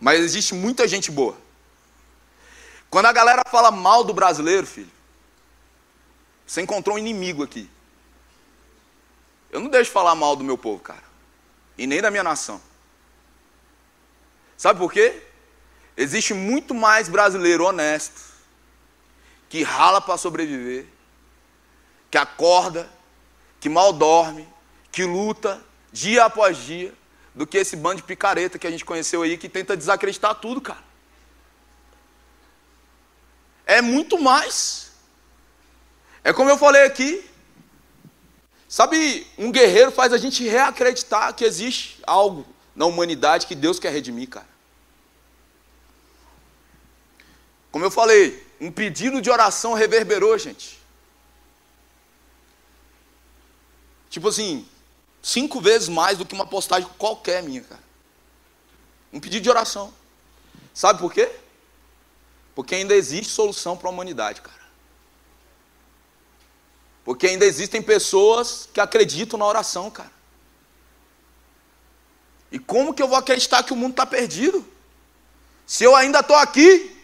[0.00, 1.36] Mas existe muita gente boa.
[2.90, 4.90] Quando a galera fala mal do brasileiro, filho,
[6.46, 7.70] você encontrou um inimigo aqui.
[9.50, 11.06] Eu não deixo falar mal do meu povo, cara
[11.78, 12.60] e nem da minha nação.
[14.56, 15.22] Sabe por quê?
[15.96, 18.35] Existe muito mais brasileiro honesto
[19.48, 20.86] que rala para sobreviver,
[22.10, 22.88] que acorda,
[23.60, 24.48] que mal dorme,
[24.90, 26.92] que luta dia após dia,
[27.34, 30.60] do que esse bando de picareta que a gente conheceu aí que tenta desacreditar tudo,
[30.60, 30.84] cara.
[33.66, 34.92] É muito mais.
[36.24, 37.24] É como eu falei aqui,
[38.68, 43.92] Sabe, um guerreiro faz a gente reacreditar que existe algo na humanidade que Deus quer
[43.92, 44.48] redimir, cara.
[47.70, 50.80] Como eu falei, um pedido de oração reverberou, gente.
[54.08, 54.66] Tipo assim,
[55.22, 57.82] cinco vezes mais do que uma postagem qualquer minha, cara.
[59.12, 59.92] Um pedido de oração.
[60.72, 61.30] Sabe por quê?
[62.54, 64.56] Porque ainda existe solução para a humanidade, cara.
[67.04, 70.10] Porque ainda existem pessoas que acreditam na oração, cara.
[72.50, 74.64] E como que eu vou acreditar que o mundo está perdido?
[75.66, 76.95] Se eu ainda estou aqui,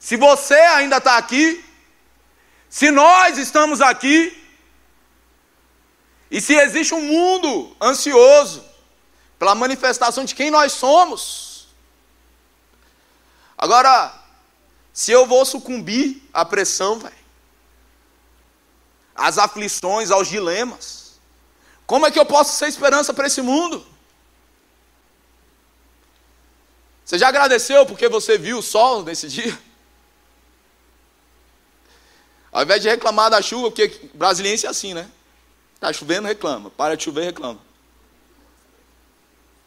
[0.00, 1.64] se você ainda está aqui,
[2.68, 4.36] se nós estamos aqui,
[6.30, 8.64] e se existe um mundo ansioso
[9.38, 11.68] pela manifestação de quem nós somos.
[13.58, 14.14] Agora,
[14.92, 16.98] se eu vou sucumbir à pressão,
[19.14, 21.20] às aflições, aos dilemas.
[21.86, 23.86] Como é que eu posso ser esperança para esse mundo?
[27.04, 29.58] Você já agradeceu porque você viu o sol nesse dia?
[32.52, 35.08] Ao invés de reclamar da chuva, porque brasiliense é assim, né?
[35.78, 36.70] Tá chovendo, reclama.
[36.70, 37.60] Para de chover, reclama.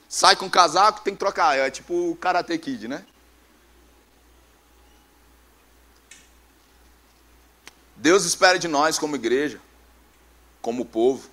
[0.08, 1.58] Sai com casaco, tem que trocar.
[1.58, 3.06] É tipo o Karate Kid, né?
[7.96, 9.62] Deus espera de nós, como igreja,
[10.62, 11.30] como povo,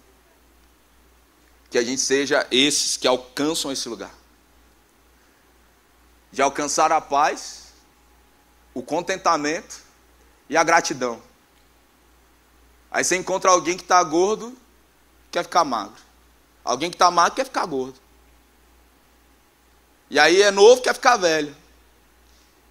[1.69, 4.15] que a gente seja esses que alcançam esse lugar.
[6.31, 7.73] De alcançar a paz,
[8.73, 9.83] o contentamento
[10.49, 11.21] e a gratidão.
[12.91, 14.57] Aí você encontra alguém que está gordo,
[15.31, 16.03] quer ficar magro.
[16.65, 17.99] Alguém que está magro quer ficar gordo.
[20.11, 21.57] E aí é novo, quer ficar velho.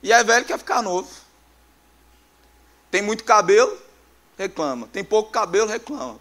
[0.04, 1.10] E é velho, quer ficar novo.
[2.92, 3.78] Tem muito cabelo,
[4.38, 4.88] reclama.
[4.88, 6.20] Tem pouco cabelo, reclama.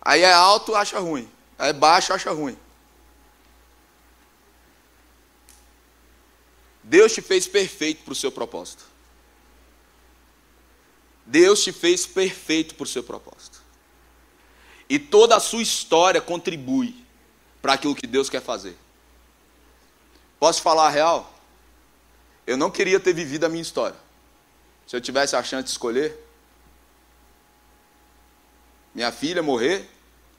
[0.00, 1.30] Aí é alto, acha ruim.
[1.58, 2.56] Aí é baixo, acha ruim.
[6.82, 8.89] Deus te fez perfeito para o seu propósito.
[11.30, 13.62] Deus te fez perfeito para o seu propósito.
[14.88, 17.04] E toda a sua história contribui
[17.62, 18.76] para aquilo que Deus quer fazer.
[20.40, 21.32] Posso falar a real?
[22.44, 23.96] Eu não queria ter vivido a minha história.
[24.88, 26.18] Se eu tivesse a chance de escolher,
[28.92, 29.88] minha filha morrer,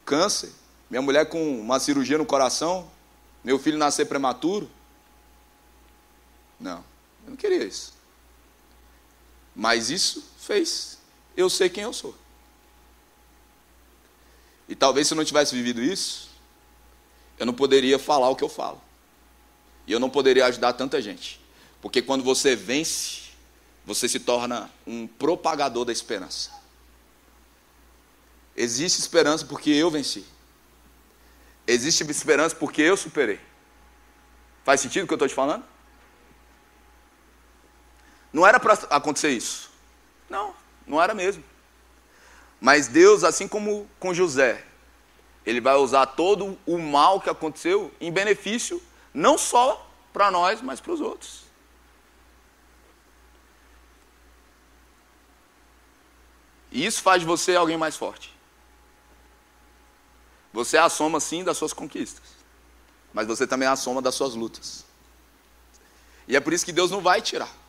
[0.03, 0.51] câncer,
[0.89, 2.91] minha mulher com uma cirurgia no coração,
[3.41, 4.69] meu filho nascer prematuro.
[6.59, 6.83] Não,
[7.23, 7.93] eu não queria isso.
[9.55, 10.99] Mas isso fez
[11.35, 12.15] eu sei quem eu sou.
[14.67, 16.29] E talvez se eu não tivesse vivido isso,
[17.39, 18.81] eu não poderia falar o que eu falo.
[19.87, 21.39] E eu não poderia ajudar tanta gente.
[21.81, 23.21] Porque quando você vence
[23.85, 26.51] você se torna um propagador da esperança.
[28.55, 30.25] Existe esperança porque eu venci.
[31.65, 33.39] Existe esperança porque eu superei.
[34.63, 35.63] Faz sentido o que eu estou te falando?
[38.31, 39.70] Não era para acontecer isso.
[40.31, 40.55] Não,
[40.87, 41.43] Não era mesmo.
[42.59, 44.65] Mas Deus, assim como com José,
[45.45, 48.81] ele vai usar todo o mal que aconteceu em benefício,
[49.13, 51.43] não só para nós, mas para os outros.
[56.71, 58.33] E isso faz de você alguém mais forte.
[60.53, 62.23] Você é a soma, sim, das suas conquistas.
[63.13, 64.85] Mas você também é a soma das suas lutas.
[66.25, 67.60] E é por isso que Deus não vai tirar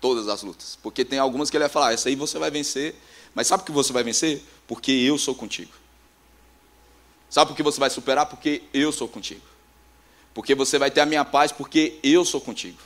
[0.00, 0.78] todas as lutas.
[0.82, 2.94] Porque tem algumas que Ele vai falar, ah, essa aí você vai vencer.
[3.34, 4.42] Mas sabe que você vai vencer?
[4.66, 5.72] Porque eu sou contigo.
[7.28, 8.26] Sabe por que você vai superar?
[8.26, 9.42] Porque eu sou contigo.
[10.34, 12.78] Porque você vai ter a minha paz, porque eu sou contigo.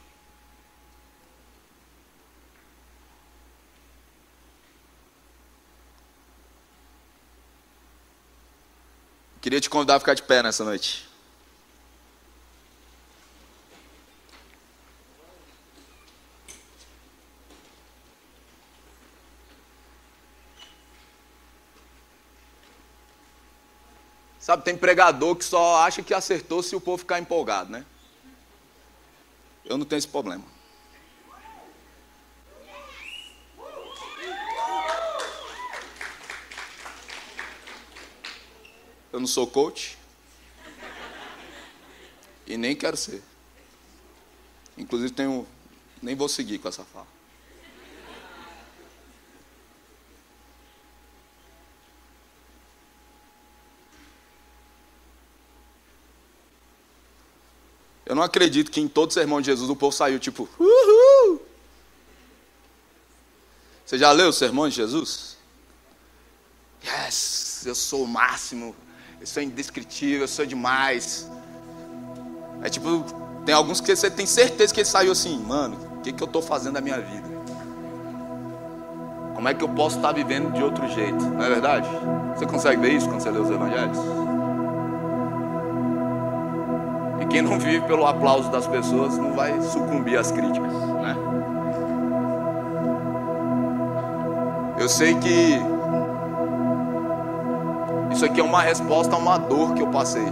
[9.41, 11.14] Queria te convidar a ficar de pé nessa noite.
[24.45, 27.83] Sabe, tem pregador que só acha que acertou se o povo ficar empolgado, né?
[29.65, 30.45] Eu não tenho esse problema.
[39.11, 39.97] Eu não sou coach.
[42.47, 43.23] E nem quero ser.
[44.77, 45.49] Inclusive tenho.
[46.03, 47.14] Nem vou seguir com essa fala.
[58.15, 61.43] Eu não acredito que em todo sermão de Jesus o povo saiu tipo, uhul.
[63.85, 65.37] Você já leu o sermão de Jesus?
[66.85, 68.75] Yes, eu sou o máximo
[69.25, 71.27] eu sou indescritível, eu sou demais.
[72.63, 73.05] É tipo,
[73.47, 76.27] tem alguns que você tem certeza que ele saiu assim, mano, o que, que eu
[76.27, 77.27] estou fazendo da minha vida?
[79.35, 81.25] Como é que eu posso estar vivendo de outro jeito?
[81.25, 81.89] Não é verdade?
[82.37, 84.24] Você consegue ver isso quando você lê os evangelhos?
[87.35, 91.17] Quem não vive pelo aplauso das pessoas não vai sucumbir às críticas, né?
[94.79, 95.61] Eu sei que
[98.13, 100.29] isso aqui é uma resposta a uma dor que eu passei.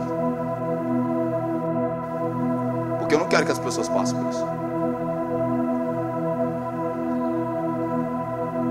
[3.01, 4.47] Porque eu não quero que as pessoas passem por isso.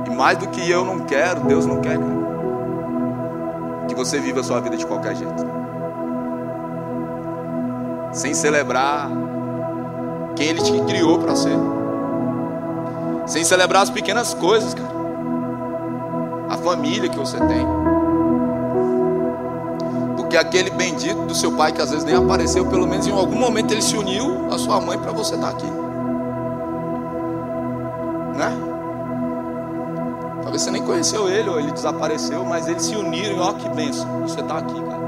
[0.08, 2.22] E mais do que eu não quero, Deus não quer, cara.
[3.90, 5.61] Que você viva a sua vida de qualquer jeito.
[8.12, 9.10] Sem celebrar
[10.36, 11.58] quem Ele te criou para ser.
[13.26, 14.92] Sem celebrar as pequenas coisas, cara.
[16.50, 17.66] A família que você tem
[20.32, 23.36] que aquele bendito do seu pai que às vezes nem apareceu, pelo menos em algum
[23.36, 25.70] momento ele se uniu à sua mãe para você estar tá aqui.
[28.38, 28.58] Né?
[30.42, 34.22] Talvez você nem conheceu ele ou ele desapareceu, mas eles se uniram ó que benção,
[34.22, 35.01] você está aqui, cara.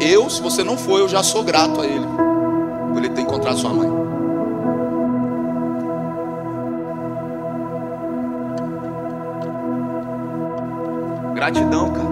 [0.00, 2.06] Eu, se você não for, eu já sou grato a ele
[2.92, 3.88] por ele ter encontrado sua mãe.
[11.34, 12.08] Gratidão, cara.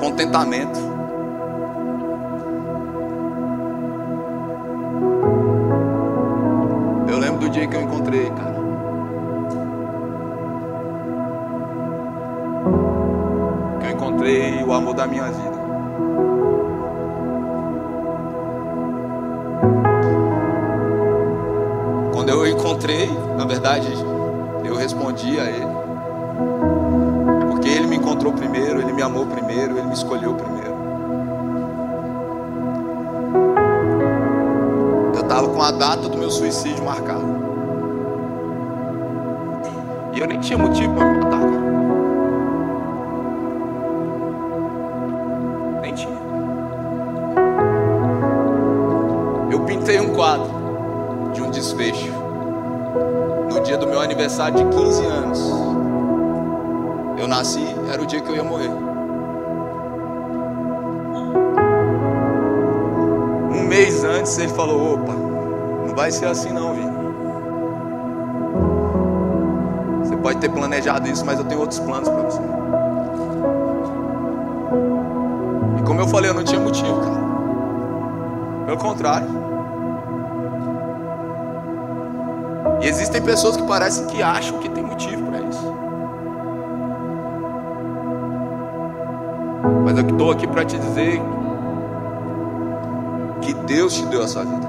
[0.00, 0.87] Contentamento.
[24.64, 25.88] Eu respondi a ele
[28.08, 30.74] encontrou primeiro, ele me amou primeiro, ele me escolheu primeiro.
[35.14, 37.38] Eu estava com a data do meu suicídio marcada.
[40.14, 41.50] E eu nem tinha motivo para me matar, cara.
[45.82, 46.18] Nem tinha.
[49.50, 50.50] Eu pintei um quadro
[51.34, 52.17] de um desfecho
[53.68, 55.68] dia do meu aniversário de 15 anos
[57.18, 58.70] eu nasci, era o dia que eu ia morrer.
[63.50, 66.96] Um mês antes ele falou: opa, não vai ser assim não, Vini.
[70.04, 72.40] Você pode ter planejado isso, mas eu tenho outros planos para você.
[75.78, 77.28] E como eu falei, eu não tinha motivo, cara.
[78.64, 79.28] Pelo contrário.
[82.88, 85.74] Existem pessoas que parecem que acham que tem motivo para isso.
[89.84, 91.20] Mas eu estou aqui para te dizer
[93.42, 94.68] que Deus te deu essa vida.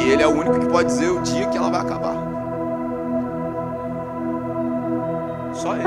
[0.00, 2.16] E Ele é o único que pode dizer o dia que ela vai acabar.
[5.52, 5.84] Só Ele.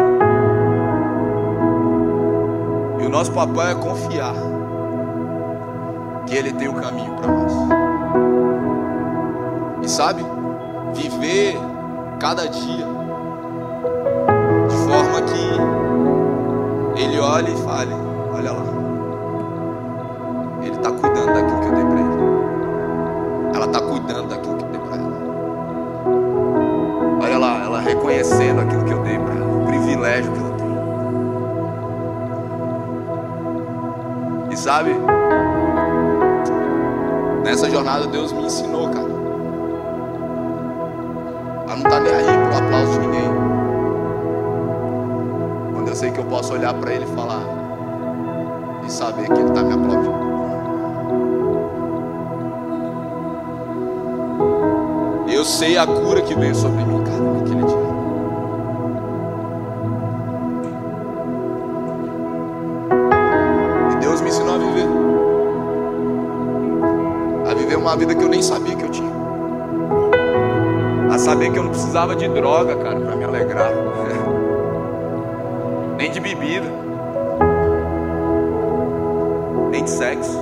[3.02, 4.34] E o nosso papel é confiar
[6.26, 7.81] que Ele tem o caminho para nós.
[9.92, 10.26] Sabe,
[10.94, 11.60] viver
[12.18, 12.86] cada dia
[14.70, 15.60] de forma que
[17.04, 17.94] Ele olhe e fale:
[18.34, 18.64] Olha lá,
[20.62, 22.22] Ele está cuidando daquilo que eu dei para Ele.
[23.54, 25.14] Ela está cuidando daquilo que eu dei para ela.
[27.22, 30.52] Olha lá, ela reconhecendo aquilo que eu dei para ela, o privilégio que ela
[34.48, 34.54] tem.
[34.54, 34.96] E sabe,
[37.44, 39.01] nessa jornada Deus me ensinou, cara,
[41.82, 43.30] não estar tá nem aí pro aplauso de ninguém.
[45.74, 47.44] Quando eu sei que eu posso olhar para Ele e falar
[48.86, 50.32] e saber que Ele está me aplaudindo.
[55.28, 57.92] Eu sei a cura que veio sobre mim, cara, naquele dia.
[63.92, 64.88] E Deus me ensinou a viver.
[67.50, 68.81] A viver uma vida que eu nem sabia que
[71.72, 73.72] precisava de droga, cara, para me alegrar.
[75.98, 76.68] Nem de bebida.
[79.72, 80.38] Nem de sexo.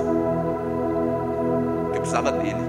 [1.94, 2.60] Eu precisava dele.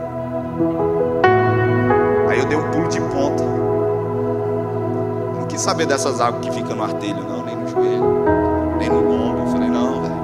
[2.29, 3.43] Aí eu dei um pulo de ponta.
[5.39, 8.25] Não quis saber dessas águas que ficam no artelho, não, nem no joelho,
[8.77, 9.41] nem no ombro.
[9.41, 10.15] Eu falei, não, velho.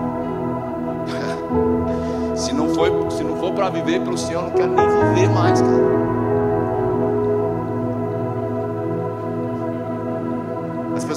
[2.38, 5.30] se não for, se não for para viver pelo Senhor, eu não quero nem viver
[5.30, 5.97] mais, cara.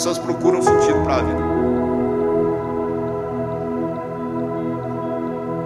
[0.01, 1.43] Pessoas procuram sentido para a vida.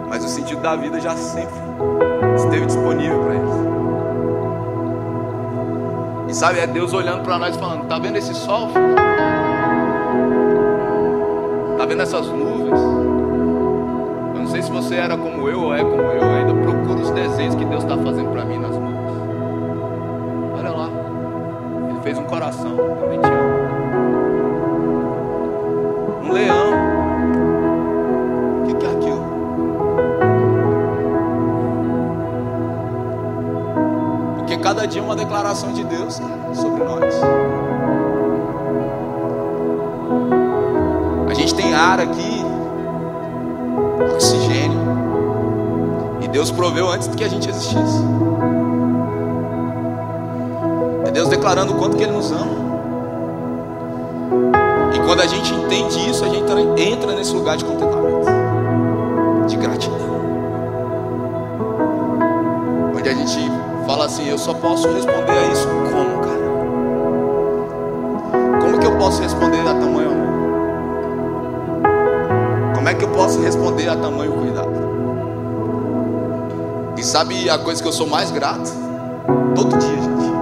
[0.09, 1.55] Mas o sentido da vida já sempre
[2.35, 3.55] esteve disponível para eles.
[6.31, 8.71] E sabe, é Deus olhando para nós falando: Tá vendo esse sol?
[8.71, 8.97] Filho?
[11.79, 12.81] Tá vendo essas nuvens?
[14.35, 17.11] Eu não sei se você era como eu ou é como eu, ainda procuro os
[17.13, 18.99] desenhos que Deus está fazendo para mim nas nuvens.
[20.59, 20.89] Olha lá,
[21.89, 23.54] Ele fez um coração, também te amo.
[26.25, 26.71] Um leão.
[28.63, 29.25] O que, que é aquilo?
[34.39, 37.15] Porque cada dia é uma declaração de Deus cara, sobre nós.
[41.29, 42.43] A gente tem ar aqui,
[44.15, 44.81] oxigênio.
[46.23, 48.03] E Deus proveu antes que a gente existisse.
[51.07, 52.64] É Deus declarando o quanto que Ele nos ama.
[54.95, 56.45] E quando a gente entende isso, a gente
[56.81, 58.27] entra nesse lugar de contentamento,
[59.49, 59.99] de gratidão.
[62.97, 63.51] Onde a gente
[63.87, 66.45] fala assim: eu só posso responder a isso como, cara?
[68.61, 70.35] Como que eu posso responder a tamanho amor?
[72.75, 74.85] Como é que eu posso responder a tamanho cuidado?
[76.97, 78.71] E sabe a coisa que eu sou mais grato?
[79.55, 80.33] Todo dia, gente.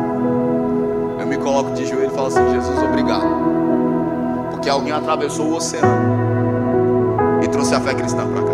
[1.19, 3.42] Eu me coloco de joelho e falo assim: Jesus, obrigado.
[4.63, 5.89] Porque alguém atravessou o oceano
[7.43, 8.53] e trouxe a fé cristã para cá.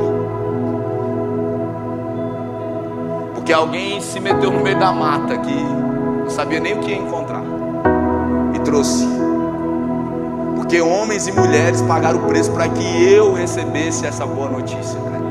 [3.34, 6.96] Porque alguém se meteu no meio da mata que não sabia nem o que ia
[6.96, 7.42] encontrar
[8.54, 9.06] e trouxe.
[10.56, 15.24] Porque homens e mulheres pagaram o preço para que eu recebesse essa boa notícia, cara.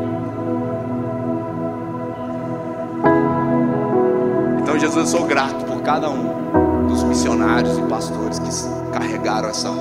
[4.62, 8.52] Então, Jesus, eu sou grato por cada um dos missionários e pastores que
[8.94, 9.72] carregaram essa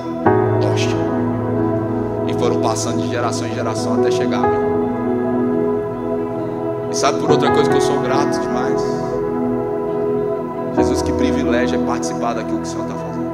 [2.27, 4.67] e foram passando de geração em geração até chegar a mim.
[6.91, 8.81] E sabe por outra coisa que eu sou grato demais?
[10.75, 13.27] Jesus, que privilégio é participar daquilo que o Senhor está fazendo.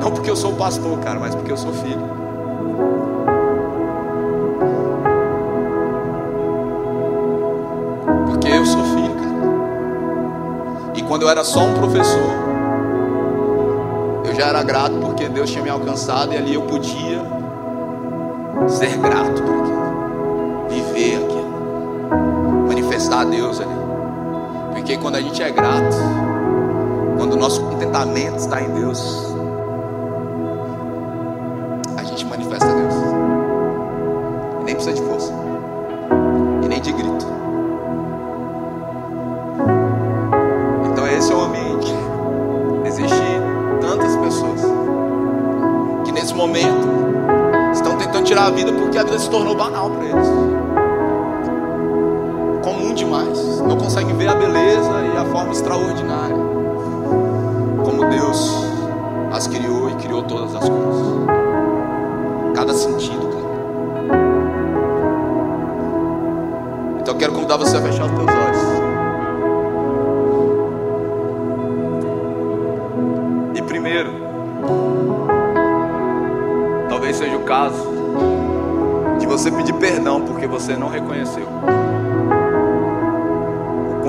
[0.00, 2.00] Não porque eu sou pastor, cara, mas porque eu sou filho.
[8.26, 9.28] Porque eu sou filho, cara.
[10.94, 12.47] E quando eu era só um professor,
[14.38, 17.20] já era grato porque Deus tinha me alcançado e ali eu podia
[18.68, 23.74] ser grato por aquilo viver aquilo, manifestar a Deus ali.
[24.72, 25.96] Porque quando a gente é grato,
[27.16, 29.34] quando o nosso contentamento está em Deus,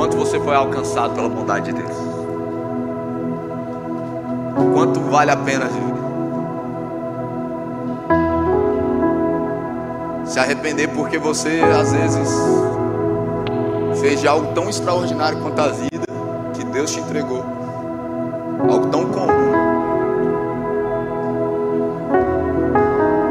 [0.09, 1.95] quanto você foi alcançado pela bondade de Deus.
[4.73, 5.99] Quanto vale a pena viver.
[10.25, 12.29] Se arrepender porque você às vezes
[13.99, 16.05] fez algo tão extraordinário quanto a vida
[16.53, 17.43] que Deus te entregou.
[18.67, 19.51] Algo tão comum.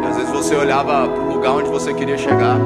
[0.02, 2.56] E às vezes você olhava para o lugar onde você queria chegar.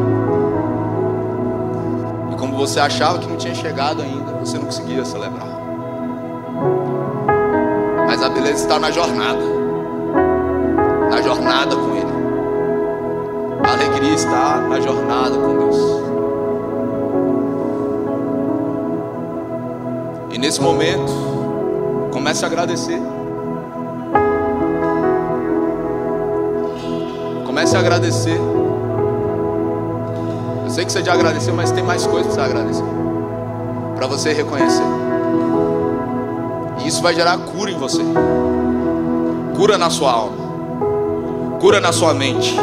[2.53, 5.49] Como você achava que não tinha chegado ainda, você não conseguia celebrar.
[8.07, 9.41] Mas a beleza está na jornada.
[11.11, 12.13] Na jornada com Ele.
[13.67, 15.77] A alegria está na jornada com Deus.
[20.35, 21.11] E nesse momento,
[22.13, 23.01] comece a agradecer.
[27.47, 28.39] Comece a agradecer.
[30.73, 32.83] Sei que você já agradeceu, mas tem mais coisas para agradecer.
[33.95, 34.83] Para você reconhecer.
[36.83, 38.03] E isso vai gerar cura em você.
[39.55, 41.59] Cura na sua alma.
[41.61, 42.57] Cura na sua mente.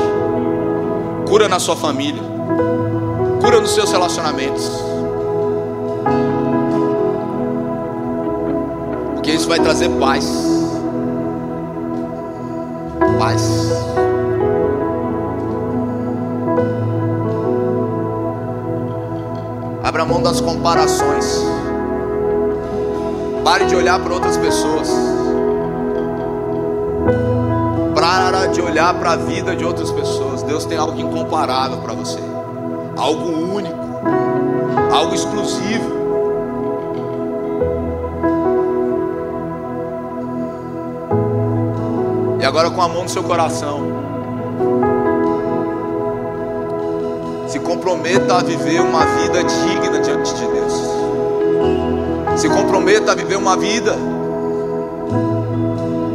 [1.28, 2.24] Cura na sua família.
[3.44, 4.72] Cura nos seus relacionamentos.
[9.14, 9.88] Porque isso vai trazer.
[10.00, 10.59] Paz.
[20.30, 21.44] Das comparações.
[23.44, 24.88] Pare de olhar para outras pessoas.
[27.96, 30.44] Para de olhar para a vida de outras pessoas.
[30.44, 32.20] Deus tem algo incomparável para você.
[32.96, 33.76] Algo único.
[34.94, 35.98] Algo exclusivo.
[42.40, 43.89] E agora com a mão no seu coração.
[47.50, 50.74] Se comprometa a viver uma vida digna diante de Deus.
[52.40, 53.96] Se comprometa a viver uma vida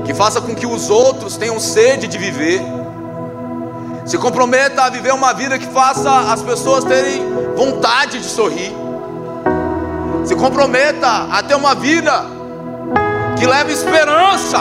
[0.05, 2.63] que faça com que os outros tenham sede de viver.
[4.07, 7.21] Se comprometa a viver uma vida que faça as pessoas terem
[7.57, 8.73] vontade de sorrir.
[10.25, 12.27] Se comprometa a ter uma vida
[13.37, 14.59] que leve esperança.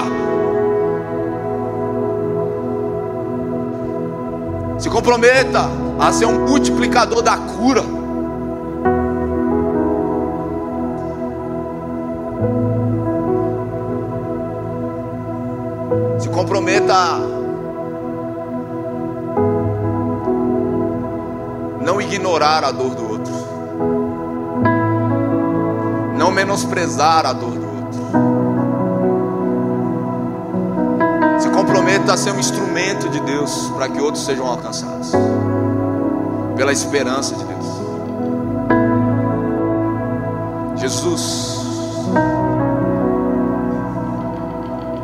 [4.79, 7.83] Se comprometa a ser um multiplicador da cura.
[16.19, 17.19] Se comprometa a
[21.83, 23.33] não ignorar a dor do outro,
[26.17, 28.03] não menosprezar a dor do outro.
[31.39, 35.11] Se comprometa a ser um instrumento de Deus para que outros sejam alcançados
[36.55, 37.65] pela esperança de Deus.
[40.77, 41.59] Jesus,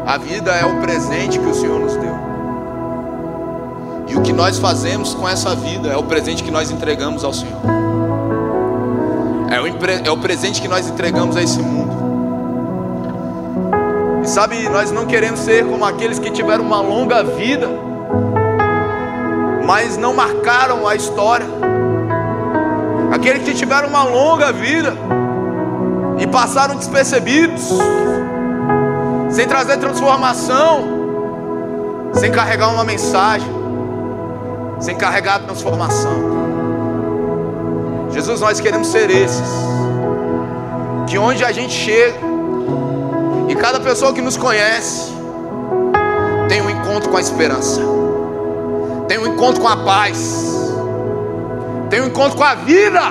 [0.05, 2.15] a vida é o presente que o Senhor nos deu.
[4.07, 7.31] E o que nós fazemos com essa vida é o presente que nós entregamos ao
[7.31, 7.61] Senhor.
[9.51, 9.67] É o,
[10.05, 11.89] é o presente que nós entregamos a esse mundo.
[14.23, 17.69] E sabe, nós não queremos ser como aqueles que tiveram uma longa vida
[19.69, 21.45] mas não marcaram a história.
[23.11, 24.95] Aqueles que tiveram uma longa vida
[26.17, 27.69] e passaram despercebidos,
[29.29, 30.85] sem trazer transformação,
[32.13, 33.47] sem carregar uma mensagem,
[34.79, 36.17] sem carregar a transformação.
[38.09, 39.51] Jesus, nós queremos ser esses,
[41.05, 42.17] que onde a gente chega,
[43.47, 45.13] e cada pessoa que nos conhece,
[46.47, 47.98] tem um encontro com a esperança
[49.09, 50.45] tem um encontro com a paz,
[51.89, 53.01] tem um encontro com a vida,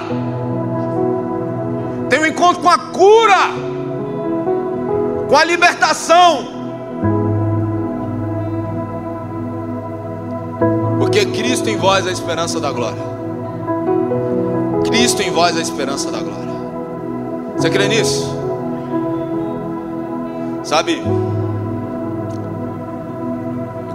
[2.08, 3.50] tem um encontro com a cura,
[5.28, 6.56] com a libertação.
[11.00, 13.02] Porque Cristo em vós é a esperança da glória.
[14.86, 16.54] Cristo em vós é a esperança da glória.
[17.56, 18.32] Você crê nisso?
[20.62, 21.02] Sabe?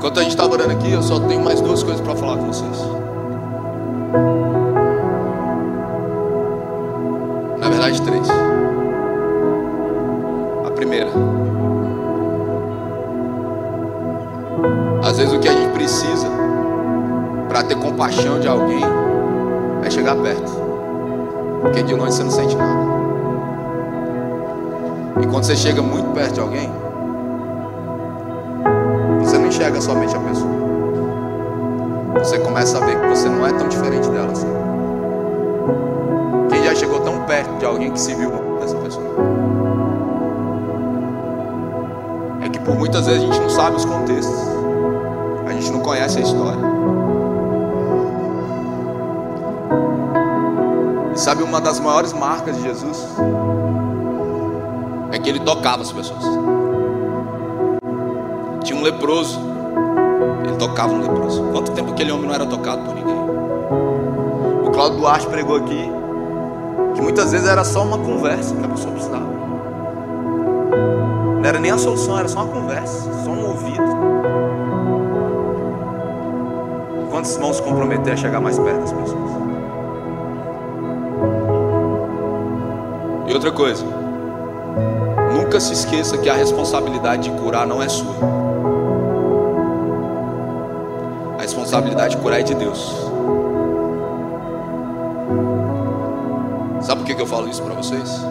[0.04, 2.36] Enquanto a gente tá estava orando aqui, eu só tenho mais duas coisas para falar
[2.36, 2.78] com vocês.
[7.58, 8.28] Na verdade, três.
[10.68, 11.10] A primeira.
[15.06, 16.28] Às vezes o que a gente precisa
[17.48, 18.84] para ter compaixão de alguém
[19.86, 20.52] é chegar perto.
[21.62, 22.92] Porque de longe você não sente nada.
[25.22, 26.83] E quando você chega muito perto de alguém,
[29.84, 30.50] somente a pessoa.
[32.20, 34.48] Você começa a ver que você não é tão diferente dela assim.
[36.50, 39.06] Quem já chegou tão perto de alguém que se viu dessa pessoa?
[42.42, 44.40] É que por muitas vezes a gente não sabe os contextos.
[45.46, 46.62] A gente não conhece a história.
[51.14, 53.06] E sabe uma das maiores marcas de Jesus?
[55.12, 56.24] É que ele tocava as pessoas.
[58.64, 59.53] Tinha um leproso.
[60.54, 61.44] Ele tocava um leproso.
[61.52, 63.18] Quanto tempo aquele homem não era tocado por ninguém?
[64.64, 65.92] O Claudio Duarte pregou aqui
[66.94, 69.26] que muitas vezes era só uma conversa que a pessoa precisava.
[71.40, 73.84] Não era nem a solução, era só uma conversa, só um ouvido.
[77.10, 79.32] Quantos vão se comprometer a chegar mais perto das pessoas?
[83.28, 83.86] E outra coisa,
[85.34, 88.43] nunca se esqueça que a responsabilidade de curar não é sua.
[91.74, 92.94] Responsabilidade de curar é de Deus.
[96.82, 98.24] Sabe por que eu falo isso para vocês?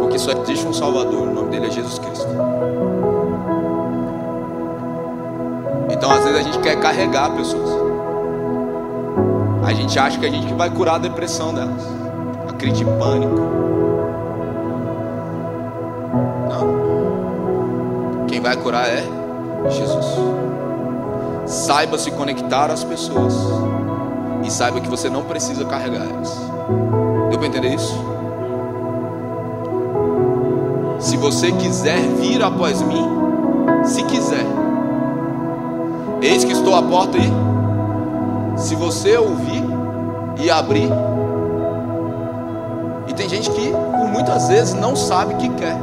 [0.00, 2.28] Porque só existe um Salvador, o nome dele é Jesus Cristo.
[5.90, 7.70] Então às vezes a gente quer carregar pessoas.
[9.64, 11.82] A gente acha que a gente vai curar a depressão delas,
[12.46, 13.40] a crise de pânico.
[16.50, 18.26] Não.
[18.26, 19.02] Quem vai curar é
[19.70, 20.43] Jesus.
[21.46, 23.34] Saiba se conectar às pessoas
[24.44, 26.38] e saiba que você não precisa carregar elas.
[27.30, 27.94] Deu para entender isso?
[30.98, 33.06] Se você quiser vir após mim,
[33.84, 34.46] se quiser,
[36.22, 39.62] eis que estou à porta e se você ouvir
[40.40, 40.90] e abrir,
[43.06, 45.76] e tem gente que por muitas vezes não sabe que quer,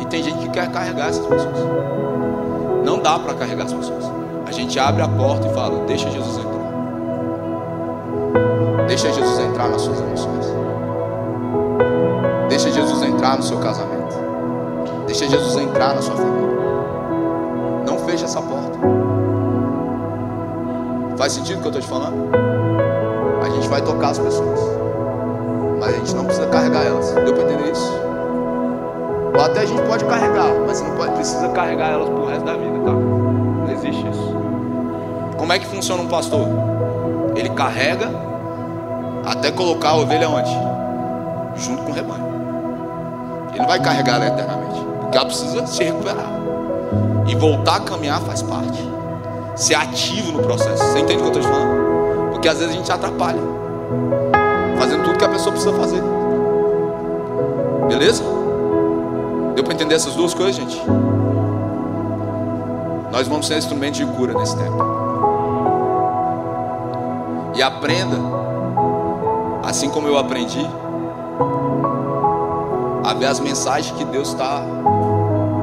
[0.00, 1.58] e tem gente que quer carregar essas pessoas.
[2.84, 4.04] Não dá para carregar as pessoas.
[4.46, 6.56] A gente abre a porta e fala: Deixa Jesus entrar.
[8.86, 10.46] Deixa Jesus entrar nas suas emoções.
[12.48, 14.14] Deixa Jesus entrar no seu casamento.
[15.06, 16.56] Deixa Jesus entrar na sua família.
[17.84, 18.78] Não feche essa porta.
[21.16, 22.30] Faz sentido o que eu estou te falando?
[23.42, 24.60] A gente vai tocar as pessoas.
[25.80, 27.10] Mas a gente não precisa carregar elas.
[27.12, 27.92] Deu para entender isso?
[29.34, 32.56] Ou até a gente pode carregar, mas não pode, precisa carregar elas pro resto da
[32.56, 33.05] vida, tá?
[35.46, 36.44] Como é que funciona um pastor?
[37.36, 38.10] Ele carrega
[39.24, 40.50] até colocar a ovelha onde?
[41.54, 42.26] Junto com o rebanho.
[43.50, 46.26] Ele não vai carregar ela eternamente, porque ela precisa se recuperar.
[47.28, 48.76] E voltar a caminhar faz parte.
[49.54, 50.82] Ser ativo no processo.
[50.82, 52.32] Você entende o que eu estou te falando?
[52.32, 53.40] Porque às vezes a gente atrapalha.
[54.80, 56.02] Fazendo tudo que a pessoa precisa fazer.
[57.86, 58.24] Beleza?
[59.54, 60.82] Deu para entender essas duas coisas, gente?
[63.12, 64.95] Nós vamos ser instrumentos de cura nesse tempo.
[67.56, 68.18] E aprenda,
[69.64, 70.60] assim como eu aprendi,
[73.02, 74.62] a ver as mensagens que Deus está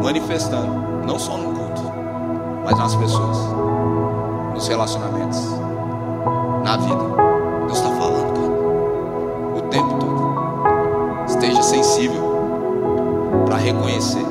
[0.02, 0.74] manifestando,
[1.06, 1.84] não só no culto,
[2.66, 3.38] mas nas pessoas,
[4.56, 5.40] nos relacionamentos,
[6.64, 7.04] na vida.
[7.68, 11.26] Deus está falando, cara, o tempo todo.
[11.28, 12.24] Esteja sensível
[13.46, 14.26] para reconhecer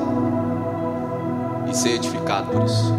[1.67, 2.93] e ser edificado por isso.